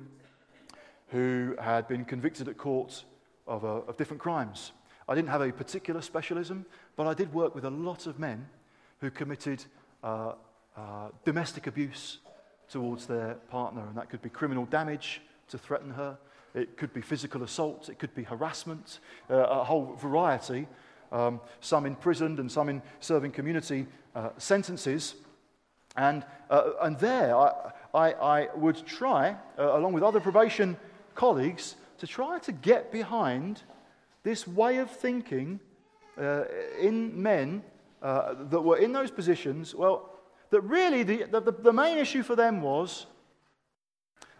[1.08, 3.04] who had been convicted at court
[3.46, 4.72] of, uh, of different crimes.
[5.08, 6.64] I didn't have a particular specialism,
[6.96, 8.48] but I did work with a lot of men
[9.00, 9.64] who committed
[10.02, 10.32] uh,
[10.76, 12.18] uh, domestic abuse
[12.68, 16.16] towards their partner, and that could be criminal damage to threaten her,
[16.54, 20.66] it could be physical assault, it could be harassment, uh, a whole variety.
[21.10, 25.14] Um, some imprisoned and some in serving community uh, sentences.
[25.94, 30.78] And, uh, and there, I, I, I would try, uh, along with other probation
[31.14, 33.62] colleagues, to try to get behind
[34.22, 35.60] this way of thinking
[36.80, 37.62] in men
[38.00, 39.74] that were in those positions.
[39.74, 40.11] Well,
[40.52, 43.06] that really the, the, the main issue for them was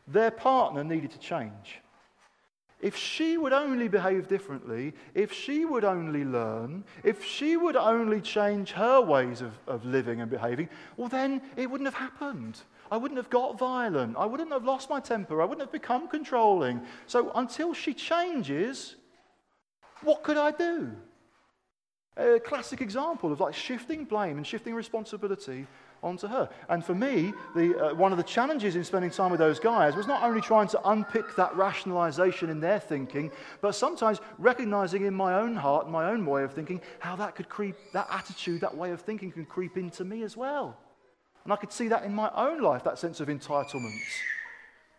[0.07, 1.81] their partner needed to change.
[2.81, 8.21] If she would only behave differently, if she would only learn, if she would only
[8.21, 12.61] change her ways of, of living and behaving, well, then it wouldn't have happened.
[12.91, 14.17] I wouldn't have got violent.
[14.19, 15.41] I wouldn't have lost my temper.
[15.41, 16.83] I wouldn't have become controlling.
[17.07, 18.97] So until she changes,
[20.03, 20.91] what could I do?
[22.19, 25.67] A classic example of like shifting blame and shifting responsibility
[26.03, 26.49] onto her.
[26.69, 29.95] And for me, the, uh, one of the challenges in spending time with those guys
[29.95, 35.15] was not only trying to unpick that rationalization in their thinking, but sometimes recognizing in
[35.15, 38.77] my own heart, my own way of thinking, how that could creep, that attitude, that
[38.77, 40.77] way of thinking can creep into me as well.
[41.45, 44.01] And I could see that in my own life, that sense of entitlement,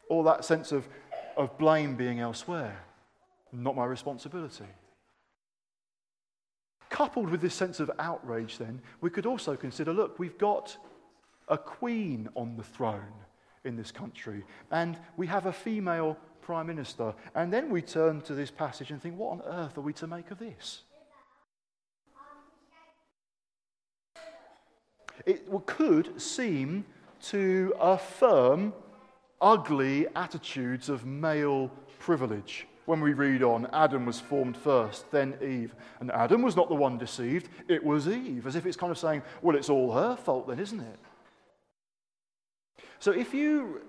[0.09, 0.87] or that sense of,
[1.35, 2.77] of blame being elsewhere,
[3.51, 4.65] not my responsibility.
[6.89, 10.77] Coupled with this sense of outrage, then, we could also consider look, we've got
[11.47, 13.13] a queen on the throne
[13.63, 17.13] in this country, and we have a female prime minister.
[17.35, 20.07] And then we turn to this passage and think, what on earth are we to
[20.07, 20.83] make of this?
[25.25, 26.85] It could seem
[27.23, 28.73] to affirm
[29.41, 35.73] ugly attitudes of male privilege when we read on, Adam was formed first, then Eve.
[35.99, 38.45] And Adam was not the one deceived, it was Eve.
[38.45, 40.99] As if it's kind of saying, well, it's all her fault then, isn't it?
[43.03, 43.81] So if you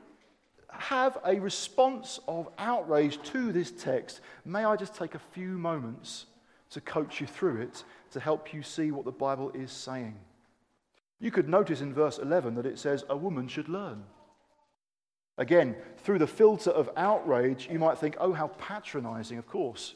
[0.68, 6.26] have a response of outrage to this text, may I just take a few moments
[6.70, 10.16] to coach you through it to help you see what the Bible is saying?
[11.20, 14.02] You could notice in verse 11 that it says, a woman should learn.
[15.38, 19.94] Again, through the filter of outrage, you might think, oh, how patronizing, of course.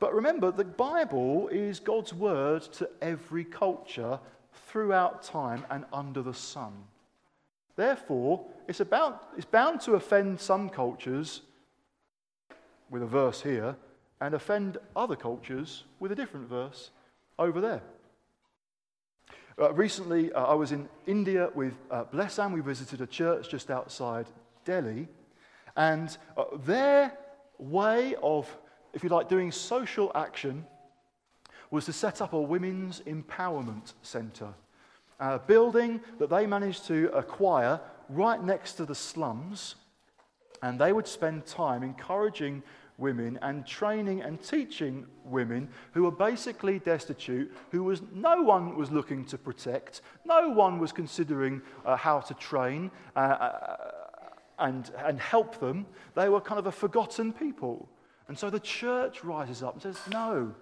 [0.00, 4.18] But remember, the Bible is God's word to every culture
[4.66, 6.72] throughout time and under the sun.
[7.76, 11.42] Therefore, it's, about, it's bound to offend some cultures
[12.90, 13.76] with a verse here
[14.20, 16.90] and offend other cultures with a different verse
[17.38, 17.82] over there.
[19.58, 22.52] Uh, recently, uh, I was in India with uh, Blessam.
[22.52, 24.26] We visited a church just outside
[24.64, 25.08] Delhi.
[25.76, 27.12] And uh, their
[27.58, 28.54] way of,
[28.94, 30.64] if you like, doing social action
[31.70, 34.54] was to set up a women's empowerment centre.
[35.20, 39.76] A building that they managed to acquire right next to the slums.
[40.62, 42.62] And they would spend time encouraging
[42.98, 48.90] women and training and teaching women who were basically destitute, who was, no one was
[48.90, 53.76] looking to protect, no one was considering uh, how to train uh, uh,
[54.58, 55.86] and, and help them.
[56.14, 57.88] They were kind of a forgotten people.
[58.28, 60.54] And so the church rises up and says, No,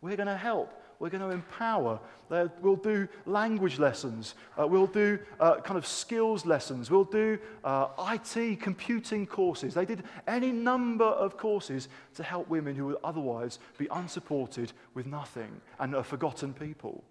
[0.00, 0.72] we're going to help.
[0.98, 1.98] We're going to empower.
[2.28, 4.34] We'll do language lessons.
[4.58, 6.90] Uh, we'll do uh, kind of skills lessons.
[6.90, 9.74] We'll do uh, IT computing courses.
[9.74, 15.06] They did any number of courses to help women who would otherwise be unsupported with
[15.06, 17.04] nothing and are forgotten people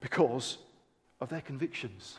[0.00, 0.58] because
[1.20, 2.18] of their convictions.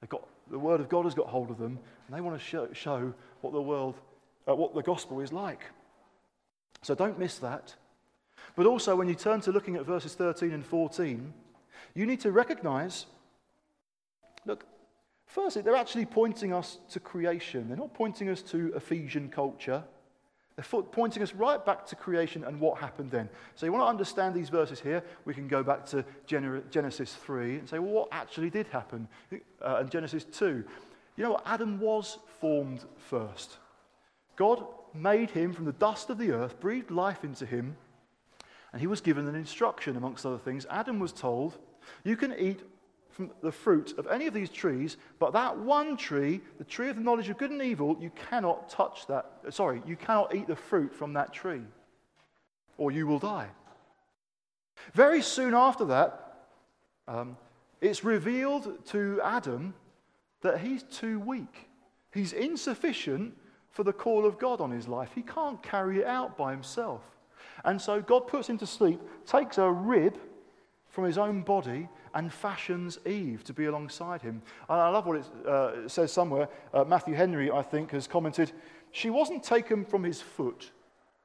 [0.00, 2.44] They've got, the Word of God has got hold of them, and they want to
[2.44, 3.96] show, show what the world,
[4.48, 5.64] uh, what the gospel is like.
[6.82, 7.74] So don't miss that.
[8.56, 11.32] But also, when you turn to looking at verses 13 and 14,
[11.94, 13.06] you need to recognize
[14.46, 14.64] look,
[15.26, 17.68] firstly, they're actually pointing us to creation.
[17.68, 19.82] They're not pointing us to Ephesian culture.
[20.56, 23.28] They're pointing us right back to creation and what happened then.
[23.56, 25.02] So, you want to understand these verses here?
[25.24, 29.08] We can go back to Genesis 3 and say, well, what actually did happen?
[29.32, 30.62] Uh, and Genesis 2.
[31.16, 31.42] You know what?
[31.46, 33.58] Adam was formed first.
[34.36, 37.76] God made him from the dust of the earth, breathed life into him,
[38.74, 40.66] and he was given an instruction, amongst other things.
[40.68, 41.58] Adam was told,
[42.02, 42.58] You can eat
[43.08, 46.96] from the fruit of any of these trees, but that one tree, the tree of
[46.96, 49.30] the knowledge of good and evil, you cannot touch that.
[49.50, 51.62] Sorry, you cannot eat the fruit from that tree,
[52.76, 53.46] or you will die.
[54.92, 56.48] Very soon after that,
[57.06, 57.36] um,
[57.80, 59.72] it's revealed to Adam
[60.40, 61.68] that he's too weak.
[62.12, 63.38] He's insufficient
[63.70, 65.10] for the call of God on his life.
[65.14, 67.13] He can't carry it out by himself.
[67.64, 70.18] And so God puts him to sleep, takes a rib
[70.88, 74.42] from his own body, and fashions Eve to be alongside him.
[74.68, 76.48] And I love what it, uh, says somewhere.
[76.72, 78.52] Uh, Matthew Henry, I think, has commented
[78.92, 80.70] she wasn't taken from his foot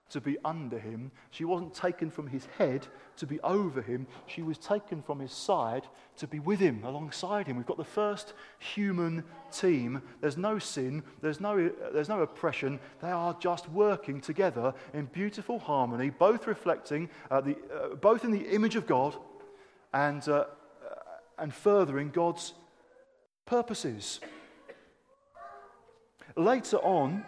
[0.09, 1.11] to be under him.
[1.31, 2.87] She wasn't taken from his head
[3.17, 4.07] to be over him.
[4.27, 5.83] She was taken from his side
[6.17, 7.57] to be with him, alongside him.
[7.57, 10.01] We've got the first human team.
[10.21, 12.79] There's no sin, there's no, there's no oppression.
[13.01, 18.31] They are just working together in beautiful harmony, both reflecting, uh, the, uh, both in
[18.31, 19.15] the image of God
[19.93, 20.45] and, uh,
[21.37, 22.53] and furthering God's
[23.45, 24.19] purposes.
[26.35, 27.25] Later on,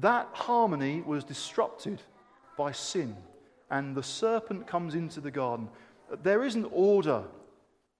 [0.00, 2.00] that harmony was disrupted
[2.56, 3.16] by sin,
[3.70, 5.68] and the serpent comes into the garden.
[6.22, 7.22] There is an order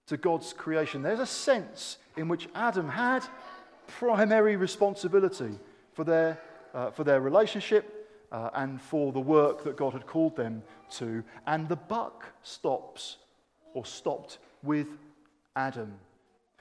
[0.06, 1.02] to God's creation.
[1.02, 3.24] There's a sense in which Adam had
[3.86, 5.58] primary responsibility
[5.92, 6.40] for their,
[6.74, 11.22] uh, for their relationship uh, and for the work that God had called them to.
[11.46, 13.18] And the buck stops
[13.74, 14.88] or stopped with
[15.56, 15.94] Adam.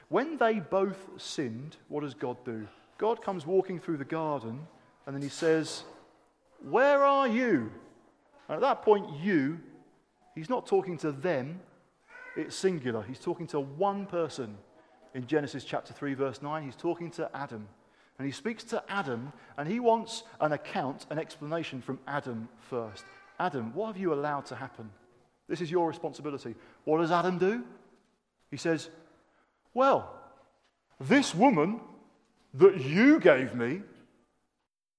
[0.09, 2.67] When they both sinned, what does God do?
[2.97, 4.65] God comes walking through the garden
[5.07, 5.83] and then he says,
[6.69, 7.71] Where are you?
[8.47, 9.59] And at that point, you,
[10.35, 11.61] he's not talking to them,
[12.35, 13.01] it's singular.
[13.01, 14.57] He's talking to one person.
[15.15, 17.67] In Genesis chapter 3, verse 9, he's talking to Adam.
[18.19, 23.05] And he speaks to Adam, and he wants an account, an explanation from Adam first.
[23.39, 24.89] Adam, what have you allowed to happen?
[25.47, 26.53] This is your responsibility.
[26.83, 27.63] What does Adam do?
[28.51, 28.89] He says,
[29.73, 30.13] Well,
[30.99, 31.79] this woman
[32.55, 33.81] that you gave me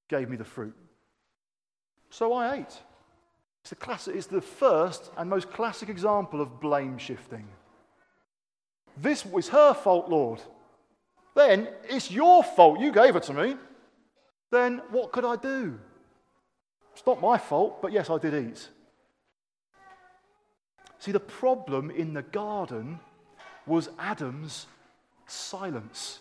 [0.09, 0.75] gave me the fruit.
[2.11, 2.79] So I ate.
[3.61, 7.47] It's the, classic, it's the first and most classic example of blame shifting.
[8.97, 10.41] This was her fault, Lord.
[11.35, 12.81] then it's your fault.
[12.81, 13.57] You gave it to me.
[14.51, 15.79] Then what could I do?
[16.95, 18.69] It's not my fault, but yes, I did eat.
[20.99, 22.99] See, the problem in the garden
[23.67, 24.67] was Adam's
[25.27, 26.21] silence.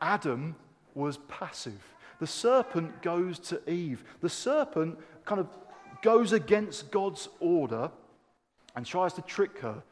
[0.00, 0.56] Adam
[0.94, 1.93] was passive.
[2.20, 4.04] The serpent goes to Eve.
[4.20, 5.48] The serpent kind of
[6.02, 7.90] goes against God's order
[8.76, 9.82] and tries to trick her.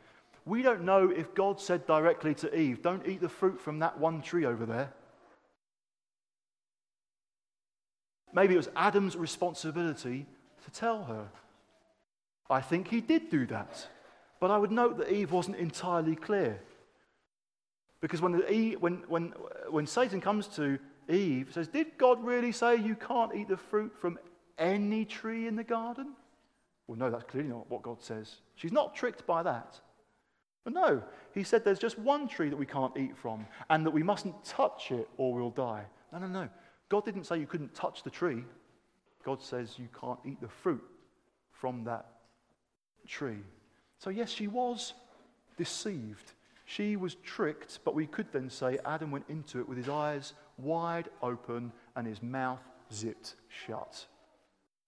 [0.44, 3.98] We don't know if God said directly to Eve, Don't eat the fruit from that
[3.98, 4.92] one tree over there.
[8.32, 10.26] Maybe it was Adam's responsibility
[10.64, 11.28] to tell her.
[12.48, 13.86] I think he did do that.
[14.40, 16.60] But I would note that Eve wasn't entirely clear.
[18.00, 19.34] Because when, the, when, when,
[19.70, 20.78] when Satan comes to
[21.09, 24.18] Eve, says, Did God really say you can't eat the fruit from
[24.59, 26.14] any tree in the garden?
[26.86, 28.36] Well, no, that's clearly not what God says.
[28.55, 29.80] She's not tricked by that.
[30.64, 33.90] But no, he said there's just one tree that we can't eat from and that
[33.90, 35.84] we mustn't touch it or we'll die.
[36.12, 36.48] No, no, no.
[36.88, 38.44] God didn't say you couldn't touch the tree.
[39.24, 40.82] God says you can't eat the fruit
[41.50, 42.07] from that
[43.07, 43.42] tree.
[43.98, 44.94] So, yes, she was
[45.57, 46.32] deceived.
[46.64, 50.34] She was tricked, but we could then say Adam went into it with his eyes
[50.59, 54.07] wide open and his mouth zipped shut.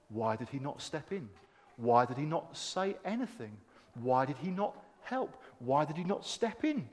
[0.09, 1.29] Why did he not step in?
[1.77, 3.57] Why did he not say anything?
[3.95, 5.43] Why did he not help?
[5.59, 6.89] Why did he not step in?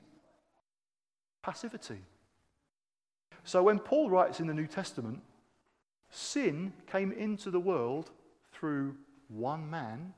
[1.42, 1.98] Passivity.
[3.44, 5.20] So when Paul writes in the New Testament,
[6.10, 8.10] sin came into the world
[8.52, 8.96] through
[9.28, 10.14] one man,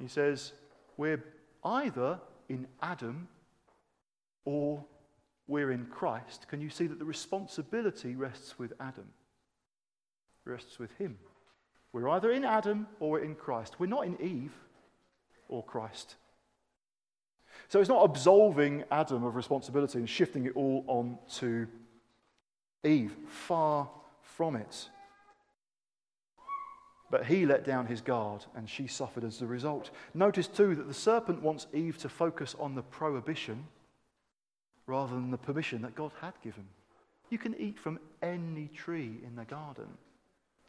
[0.00, 0.52] he says,
[0.96, 1.24] we're
[1.64, 3.28] either in Adam
[4.44, 4.84] or
[5.48, 6.46] we're in Christ.
[6.48, 9.08] Can you see that the responsibility rests with Adam?
[10.44, 11.18] Rests with him.
[11.92, 13.80] We're either in Adam or we're in Christ.
[13.80, 14.52] We're not in Eve
[15.48, 16.16] or Christ.
[17.68, 21.66] So it's not absolving Adam of responsibility and shifting it all on to
[22.84, 23.16] Eve.
[23.26, 23.88] Far
[24.20, 24.88] from it.
[27.10, 29.90] But he let down his guard and she suffered as a result.
[30.12, 33.64] Notice too that the serpent wants Eve to focus on the prohibition
[34.88, 36.66] rather than the permission that God had given.
[37.30, 39.86] You can eat from any tree in the garden.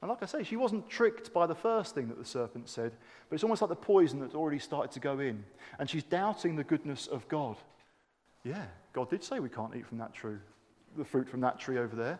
[0.01, 2.91] And like I say, she wasn't tricked by the first thing that the serpent said,
[3.29, 5.43] but it's almost like the poison that's already started to go in.
[5.79, 7.55] And she's doubting the goodness of God.
[8.43, 10.37] Yeah, God did say we can't eat from that tree,
[10.97, 12.19] the fruit from that tree over there.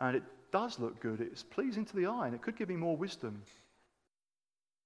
[0.00, 1.20] And it does look good.
[1.20, 3.42] It's pleasing to the eye, and it could give me more wisdom.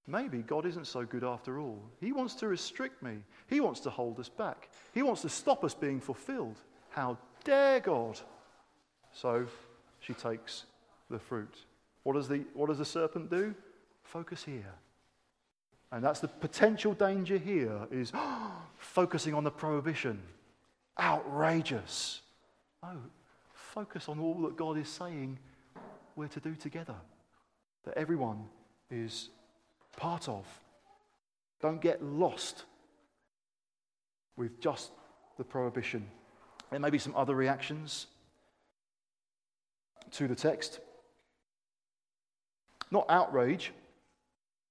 [0.07, 1.83] Maybe God isn't so good after all.
[2.01, 3.19] He wants to restrict me.
[3.49, 4.69] He wants to hold us back.
[4.95, 6.57] He wants to stop us being fulfilled.
[6.91, 8.21] How dare God?
[9.13, 9.47] So
[9.99, 10.65] she takes
[11.11, 11.55] the fruit.
[12.05, 13.55] What does the, what does the serpent do?
[14.05, 14.75] Focus here.
[15.91, 18.13] And that's the potential danger here is
[18.79, 20.21] focusing on the prohibition.
[21.01, 22.23] Outrageous.
[22.83, 22.97] Oh,
[23.53, 25.39] focus on all that God is saying
[26.15, 26.95] we're to do together.
[27.85, 28.45] That everyone
[28.91, 29.31] is
[29.97, 30.45] part of.
[31.61, 32.65] Don't get lost
[34.37, 34.91] with just
[35.39, 36.07] the prohibition.
[36.71, 38.07] There may be some other reactions
[40.13, 40.81] to the text.
[42.91, 43.73] Not outrage,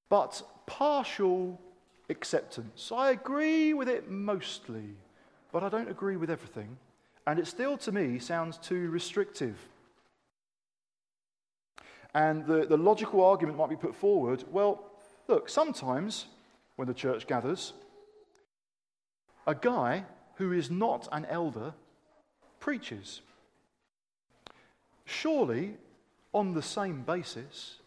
[0.10, 1.60] but partial
[2.10, 2.92] acceptance.
[2.96, 4.96] I agree with it mostly,
[5.52, 6.78] but I don't agree with everything.
[7.28, 9.58] And it still, to me, sounds too restrictive.
[12.14, 14.92] And the, the logical argument might be put forward well,
[15.28, 16.26] look, sometimes
[16.76, 17.74] when the church gathers,
[19.48, 20.06] a guy
[20.36, 21.74] who is not an elder
[22.60, 23.22] preaches.
[25.06, 25.78] Surely,
[26.34, 27.78] on the same basis,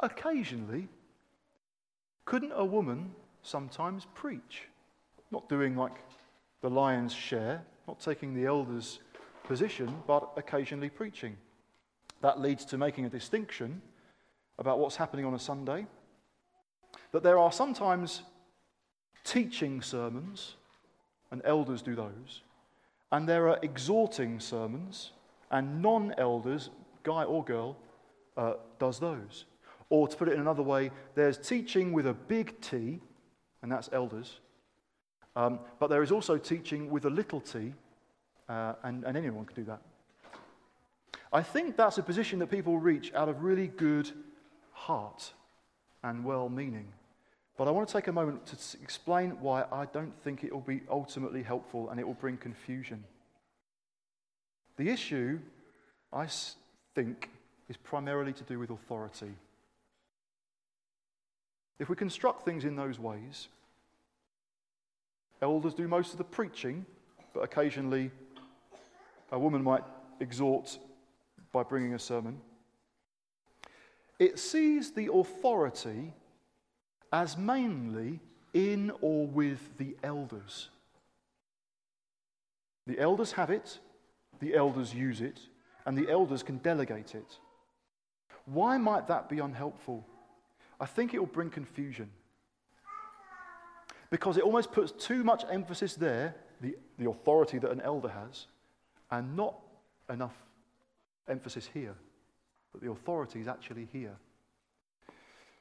[0.00, 0.88] occasionally,
[2.24, 3.12] couldn't a woman
[3.42, 4.68] sometimes preach?
[5.30, 5.96] Not doing like
[6.60, 9.00] the lion's share, not taking the elder's
[9.44, 11.36] position, but occasionally preaching.
[12.20, 13.80] That leads to making a distinction
[14.58, 15.86] about what's happening on a Sunday.
[17.12, 18.22] That there are sometimes
[19.24, 20.54] teaching sermons,
[21.30, 22.42] and elders do those,
[23.12, 25.12] and there are exhorting sermons,
[25.50, 26.70] and non elders,
[27.02, 27.76] guy or girl,
[28.36, 29.44] uh, does those.
[29.90, 33.00] Or to put it in another way, there's teaching with a big T,
[33.62, 34.40] and that's elders.
[35.38, 37.72] Um, but there is also teaching with a little t,
[38.48, 39.80] uh, and, and anyone can do that.
[41.32, 44.10] I think that's a position that people reach out of really good
[44.72, 45.32] heart
[46.02, 46.88] and well meaning.
[47.58, 50.60] But I want to take a moment to explain why I don't think it will
[50.60, 53.02] be ultimately helpful and it will bring confusion.
[54.76, 55.40] The issue,
[56.12, 56.28] I
[56.94, 57.30] think,
[57.68, 59.32] is primarily to do with authority.
[61.80, 63.48] If we construct things in those ways,
[65.42, 66.86] elders do most of the preaching,
[67.34, 68.12] but occasionally
[69.32, 69.82] a woman might
[70.20, 70.78] exhort
[71.52, 72.40] by bringing a sermon.
[74.20, 76.12] It sees the authority
[77.12, 78.20] as mainly
[78.52, 80.68] in or with the elders.
[82.86, 83.78] The elders have it,
[84.40, 85.40] the elders use it,
[85.84, 87.38] and the elders can delegate it.
[88.46, 90.06] Why might that be unhelpful?
[90.80, 92.10] I think it will bring confusion.
[94.10, 98.46] Because it almost puts too much emphasis there, the, the authority that an elder has,
[99.10, 99.54] and not
[100.08, 100.34] enough
[101.28, 101.94] emphasis here.
[102.72, 104.16] that the authority is actually here.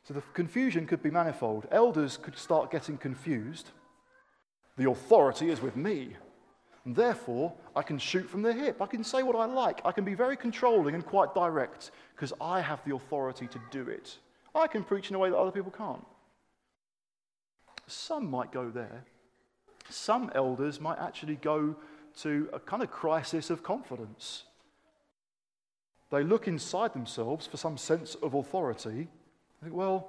[0.07, 1.67] So the confusion could be manifold.
[1.69, 3.71] Elders could start getting confused.
[4.77, 6.15] The authority is with me.
[6.85, 8.81] And therefore, I can shoot from the hip.
[8.81, 9.81] I can say what I like.
[9.83, 13.89] I can be very controlling and quite direct because I have the authority to do
[13.89, 14.17] it.
[14.55, 16.05] I can preach in a way that other people can't.
[17.87, 19.03] Some might go there.
[19.89, 21.75] Some elders might actually go
[22.21, 24.43] to a kind of crisis of confidence.
[26.11, 29.09] They look inside themselves for some sense of authority
[29.63, 30.07] think, well,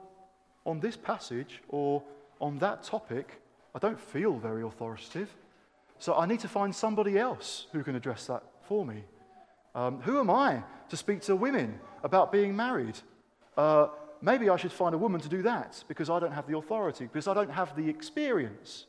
[0.66, 2.02] on this passage or
[2.40, 3.40] on that topic,
[3.74, 5.34] I don't feel very authoritative.
[5.98, 9.04] So I need to find somebody else who can address that for me.
[9.74, 12.98] Um, who am I to speak to women about being married?
[13.56, 13.88] Uh,
[14.20, 17.06] maybe I should find a woman to do that because I don't have the authority,
[17.06, 18.86] because I don't have the experience.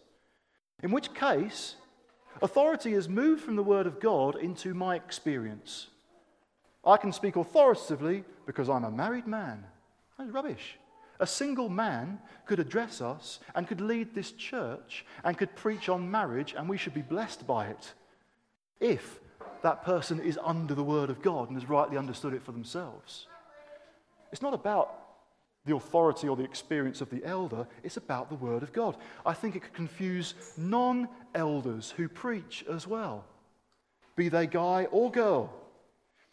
[0.84, 1.76] In which case,
[2.42, 5.88] authority has moved from the Word of God into my experience.
[6.86, 9.66] I can speak authoritatively because I'm a married man.
[10.20, 10.78] That's rubbish.
[11.22, 16.12] A single man could address us and could lead this church and could preach on
[16.12, 17.94] marriage, and we should be blessed by it
[18.80, 19.20] if
[19.64, 23.28] that person is under the Word of God and has rightly understood it for themselves.
[24.32, 24.96] It's not about
[25.66, 28.98] the authority or the experience of the elder, it's about the Word of God.
[29.26, 33.26] I think it could confuse non elders who preach as well,
[34.16, 35.54] be they guy or girl.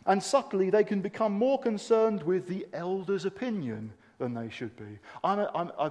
[0.07, 4.99] And subtly, they can become more concerned with the elder's opinion than they should be.
[5.25, 5.91] I'm a, I'm, I,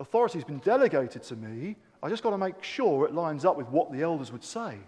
[0.00, 1.76] authority's been delegated to me.
[2.02, 4.78] I just got to make sure it lines up with what the elders would say.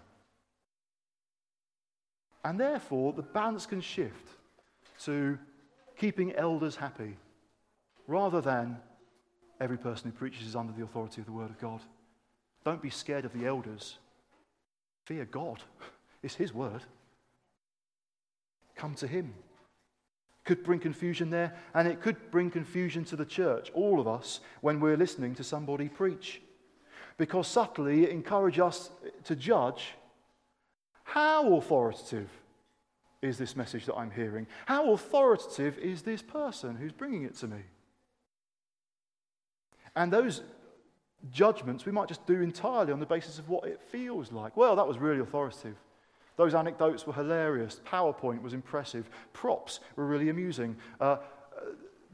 [2.43, 4.27] And therefore, the balance can shift
[5.03, 5.39] to
[5.97, 7.17] keeping elders happy
[8.07, 8.77] rather than
[9.59, 11.81] every person who preaches is under the authority of the Word of God.
[12.63, 13.97] Don't be scared of the elders.
[15.05, 15.61] Fear God.
[16.23, 16.81] It's His Word.
[18.75, 19.33] Come to Him.
[20.43, 24.41] Could bring confusion there, and it could bring confusion to the church, all of us,
[24.61, 26.41] when we're listening to somebody preach.
[27.17, 28.89] Because subtly it encourages us
[29.23, 29.93] to judge
[31.03, 32.29] how authoritative
[33.21, 34.47] is this message that I'm hearing?
[34.65, 37.61] How authoritative is this person who's bringing it to me?
[39.95, 40.41] And those
[41.31, 44.57] judgments we might just do entirely on the basis of what it feels like.
[44.57, 45.77] Well, that was really authoritative.
[46.37, 47.79] Those anecdotes were hilarious.
[47.85, 49.09] PowerPoint was impressive.
[49.33, 50.75] Props were really amusing.
[50.99, 51.17] Uh, uh,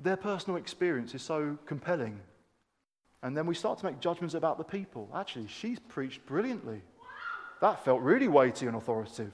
[0.02, 2.20] their personal experience is so compelling.
[3.24, 5.10] And then we start to make judgments about the people.
[5.14, 6.82] Actually, she's preached brilliantly.
[7.62, 9.34] That felt really weighty and authoritative.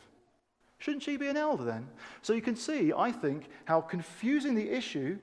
[0.79, 1.87] Shouldn't she be an elder then?
[2.21, 5.17] So you can see, I think, how confusing the issue,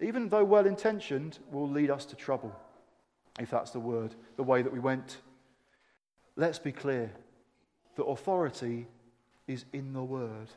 [0.00, 2.54] even though well intentioned, will lead us to trouble,
[3.38, 5.18] if that's the word, the way that we went.
[6.36, 7.12] Let's be clear
[7.96, 8.86] the authority
[9.46, 10.48] is in the Word.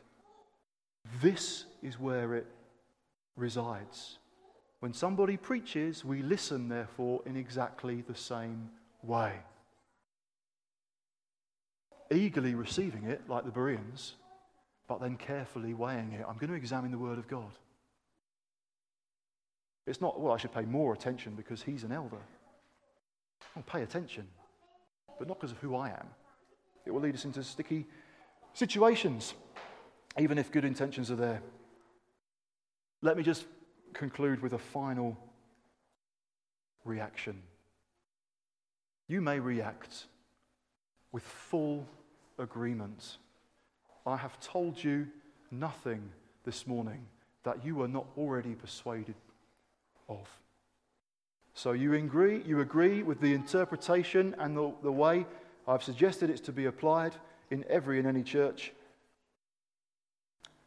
[1.20, 2.46] This is where it
[3.36, 4.18] resides.
[4.80, 8.70] When somebody preaches, we listen, therefore, in exactly the same
[9.02, 9.32] way.
[12.10, 14.14] Eagerly receiving it, like the Bereans,
[14.86, 16.24] but then carefully weighing it.
[16.28, 17.52] I'm going to examine the Word of God.
[19.86, 22.20] It's not, well, I should pay more attention because he's an elder.
[23.56, 24.26] I'll pay attention,
[25.18, 26.06] but not because of who I am.
[26.88, 27.84] It will lead us into sticky
[28.54, 29.34] situations,
[30.18, 31.42] even if good intentions are there.
[33.02, 33.44] Let me just
[33.92, 35.14] conclude with a final
[36.86, 37.42] reaction.
[39.06, 40.06] You may react
[41.12, 41.86] with full
[42.38, 43.18] agreement.
[44.06, 45.08] I have told you
[45.50, 46.00] nothing
[46.46, 47.04] this morning
[47.42, 49.14] that you are not already persuaded
[50.08, 50.26] of.
[51.52, 55.26] So you agree, you agree with the interpretation and the, the way
[55.68, 57.14] I've suggested it's to be applied
[57.50, 58.72] in every and any church.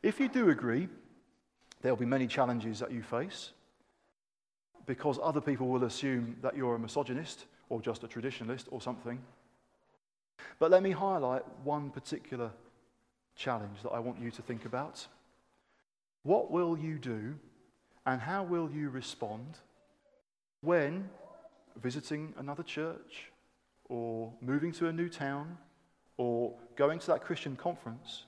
[0.03, 0.87] If you do agree,
[1.81, 3.51] there'll be many challenges that you face
[4.85, 9.19] because other people will assume that you're a misogynist or just a traditionalist or something.
[10.59, 12.51] But let me highlight one particular
[13.35, 15.07] challenge that I want you to think about.
[16.23, 17.35] What will you do
[18.05, 19.57] and how will you respond
[20.61, 21.09] when
[21.81, 23.30] visiting another church
[23.91, 25.57] or moving to a new town
[26.15, 28.23] or going to that Christian conference,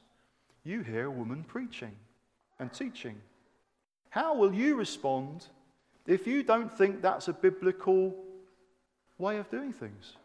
[0.66, 1.94] you hear a woman preaching
[2.60, 3.16] and teaching.
[4.10, 5.48] How will you respond
[6.06, 8.14] if you don't think that's a biblical
[9.18, 10.18] way of doing things?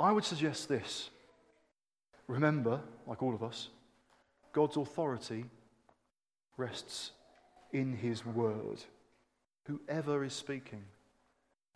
[0.00, 1.10] I would suggest this.
[2.26, 3.68] Remember, like all of us,
[4.52, 5.44] God's authority
[6.56, 7.10] rests
[7.72, 8.78] in His word,
[9.64, 10.84] whoever is speaking.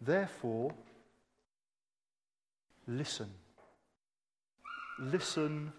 [0.01, 0.73] Therefore,
[2.87, 3.31] listen.
[4.99, 5.73] Listen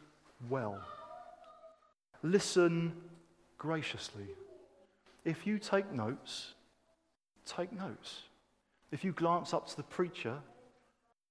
[0.50, 0.80] well.
[2.22, 2.94] Listen
[3.58, 4.28] graciously.
[5.26, 6.54] If you take notes,
[7.46, 8.24] take notes.
[8.92, 10.38] If you glance up to the preacher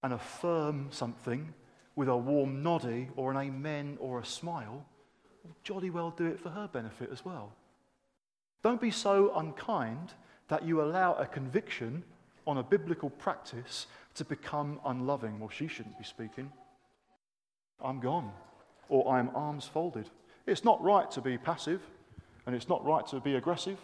[0.03, 1.53] and affirm something
[1.95, 4.85] with a warm noddy or an amen or a smile,
[5.63, 7.53] jolly well do it for her benefit as well.
[8.63, 10.13] Don't be so unkind
[10.49, 12.05] that you allow a conviction
[12.47, 15.39] on a biblical practice to become unloving.
[15.39, 16.51] Well, she shouldn't be speaking.
[17.81, 18.33] I'm gone.
[18.89, 20.09] Or I'm arms folded.
[20.47, 21.81] It's not right to be passive,
[22.47, 23.79] and it's not right to be aggressive,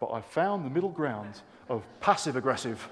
[0.00, 2.88] but I found the middle ground of passive aggressive.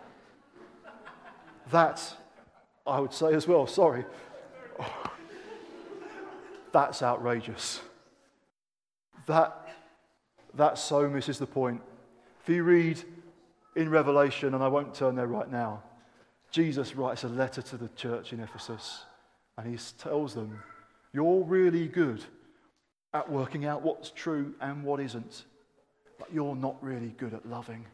[1.70, 2.02] that,
[2.86, 4.04] I would say as well, sorry.
[4.78, 5.02] Oh,
[6.72, 7.80] that's outrageous.
[9.26, 9.68] That,
[10.54, 11.80] that so misses the point.
[12.42, 13.00] If you read
[13.80, 15.82] in Revelation, and I won't turn there right now,
[16.50, 19.04] Jesus writes a letter to the church in Ephesus,
[19.56, 20.62] and he tells them,
[21.12, 22.22] You're really good
[23.12, 25.44] at working out what's true and what isn't,
[26.18, 27.86] but you're not really good at loving.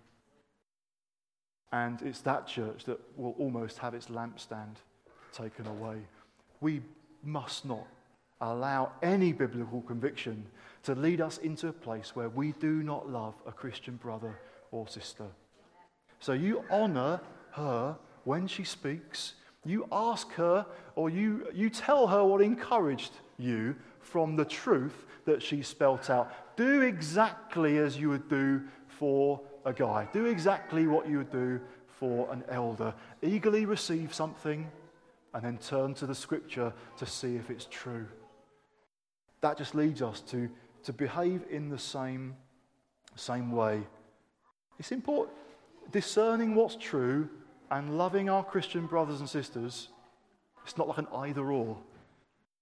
[1.73, 4.77] And it's that church that will almost have its lampstand
[5.33, 5.99] taken away.
[6.61, 6.83] We
[7.23, 7.87] must not
[8.41, 10.47] allow any biblical conviction
[10.85, 14.39] to lead us into a place where we do not love a Christian brother
[14.71, 15.27] or sister.
[16.27, 17.21] So you honor
[17.53, 19.35] her when she speaks.
[19.65, 20.67] You ask her
[20.97, 26.57] or you, you tell her what encouraged you from the truth that she spelt out.
[26.57, 30.09] Do exactly as you would do for a guy.
[30.13, 32.93] Do exactly what you would do for an elder.
[33.23, 34.69] Eagerly receive something
[35.33, 38.09] and then turn to the scripture to see if it's true.
[39.43, 40.51] That just leads us to,
[40.83, 42.35] to behave in the same,
[43.15, 43.87] same way.
[44.81, 45.46] It's important.
[45.93, 47.29] Discerning what's true
[47.71, 49.89] and loving our Christian brothers and sisters,
[50.65, 51.79] it's not like an either or.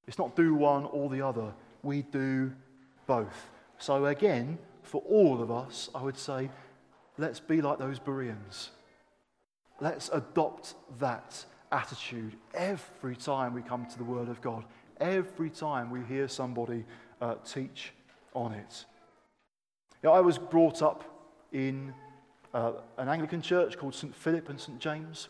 [0.07, 1.55] It's not do one or the other.
[1.83, 2.53] We do
[3.07, 3.51] both.
[3.79, 6.51] So, again, for all of us, I would say,
[7.19, 8.71] let's be like those Bereans.
[9.81, 14.65] Let's adopt that attitude every time we come to the Word of God,
[15.01, 16.85] every time we hear somebody
[17.21, 17.93] uh, teach
[18.35, 18.85] on it.
[20.03, 21.05] You know, I was brought up
[21.53, 21.95] in
[22.55, 24.15] uh, an Anglican church called St.
[24.15, 24.79] Philip and St.
[24.79, 25.29] James.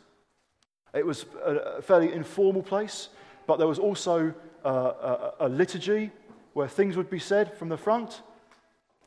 [0.93, 3.09] It was a, fairly informal place,
[3.47, 4.33] but there was also
[4.65, 6.13] uh, a, a liturgy
[6.53, 8.23] where things would be said from the front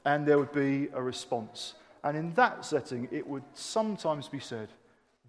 [0.03, 1.75] and there would be a response.
[2.03, 4.69] And in that setting, it would sometimes be said,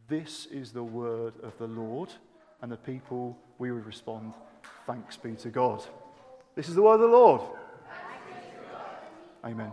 [0.08, 2.10] This is the word of the Lord.
[2.60, 4.34] And the people, we would respond,
[4.86, 5.84] Thanks be to God.
[6.54, 7.40] This is the word of the Lord.
[9.44, 9.72] Amen.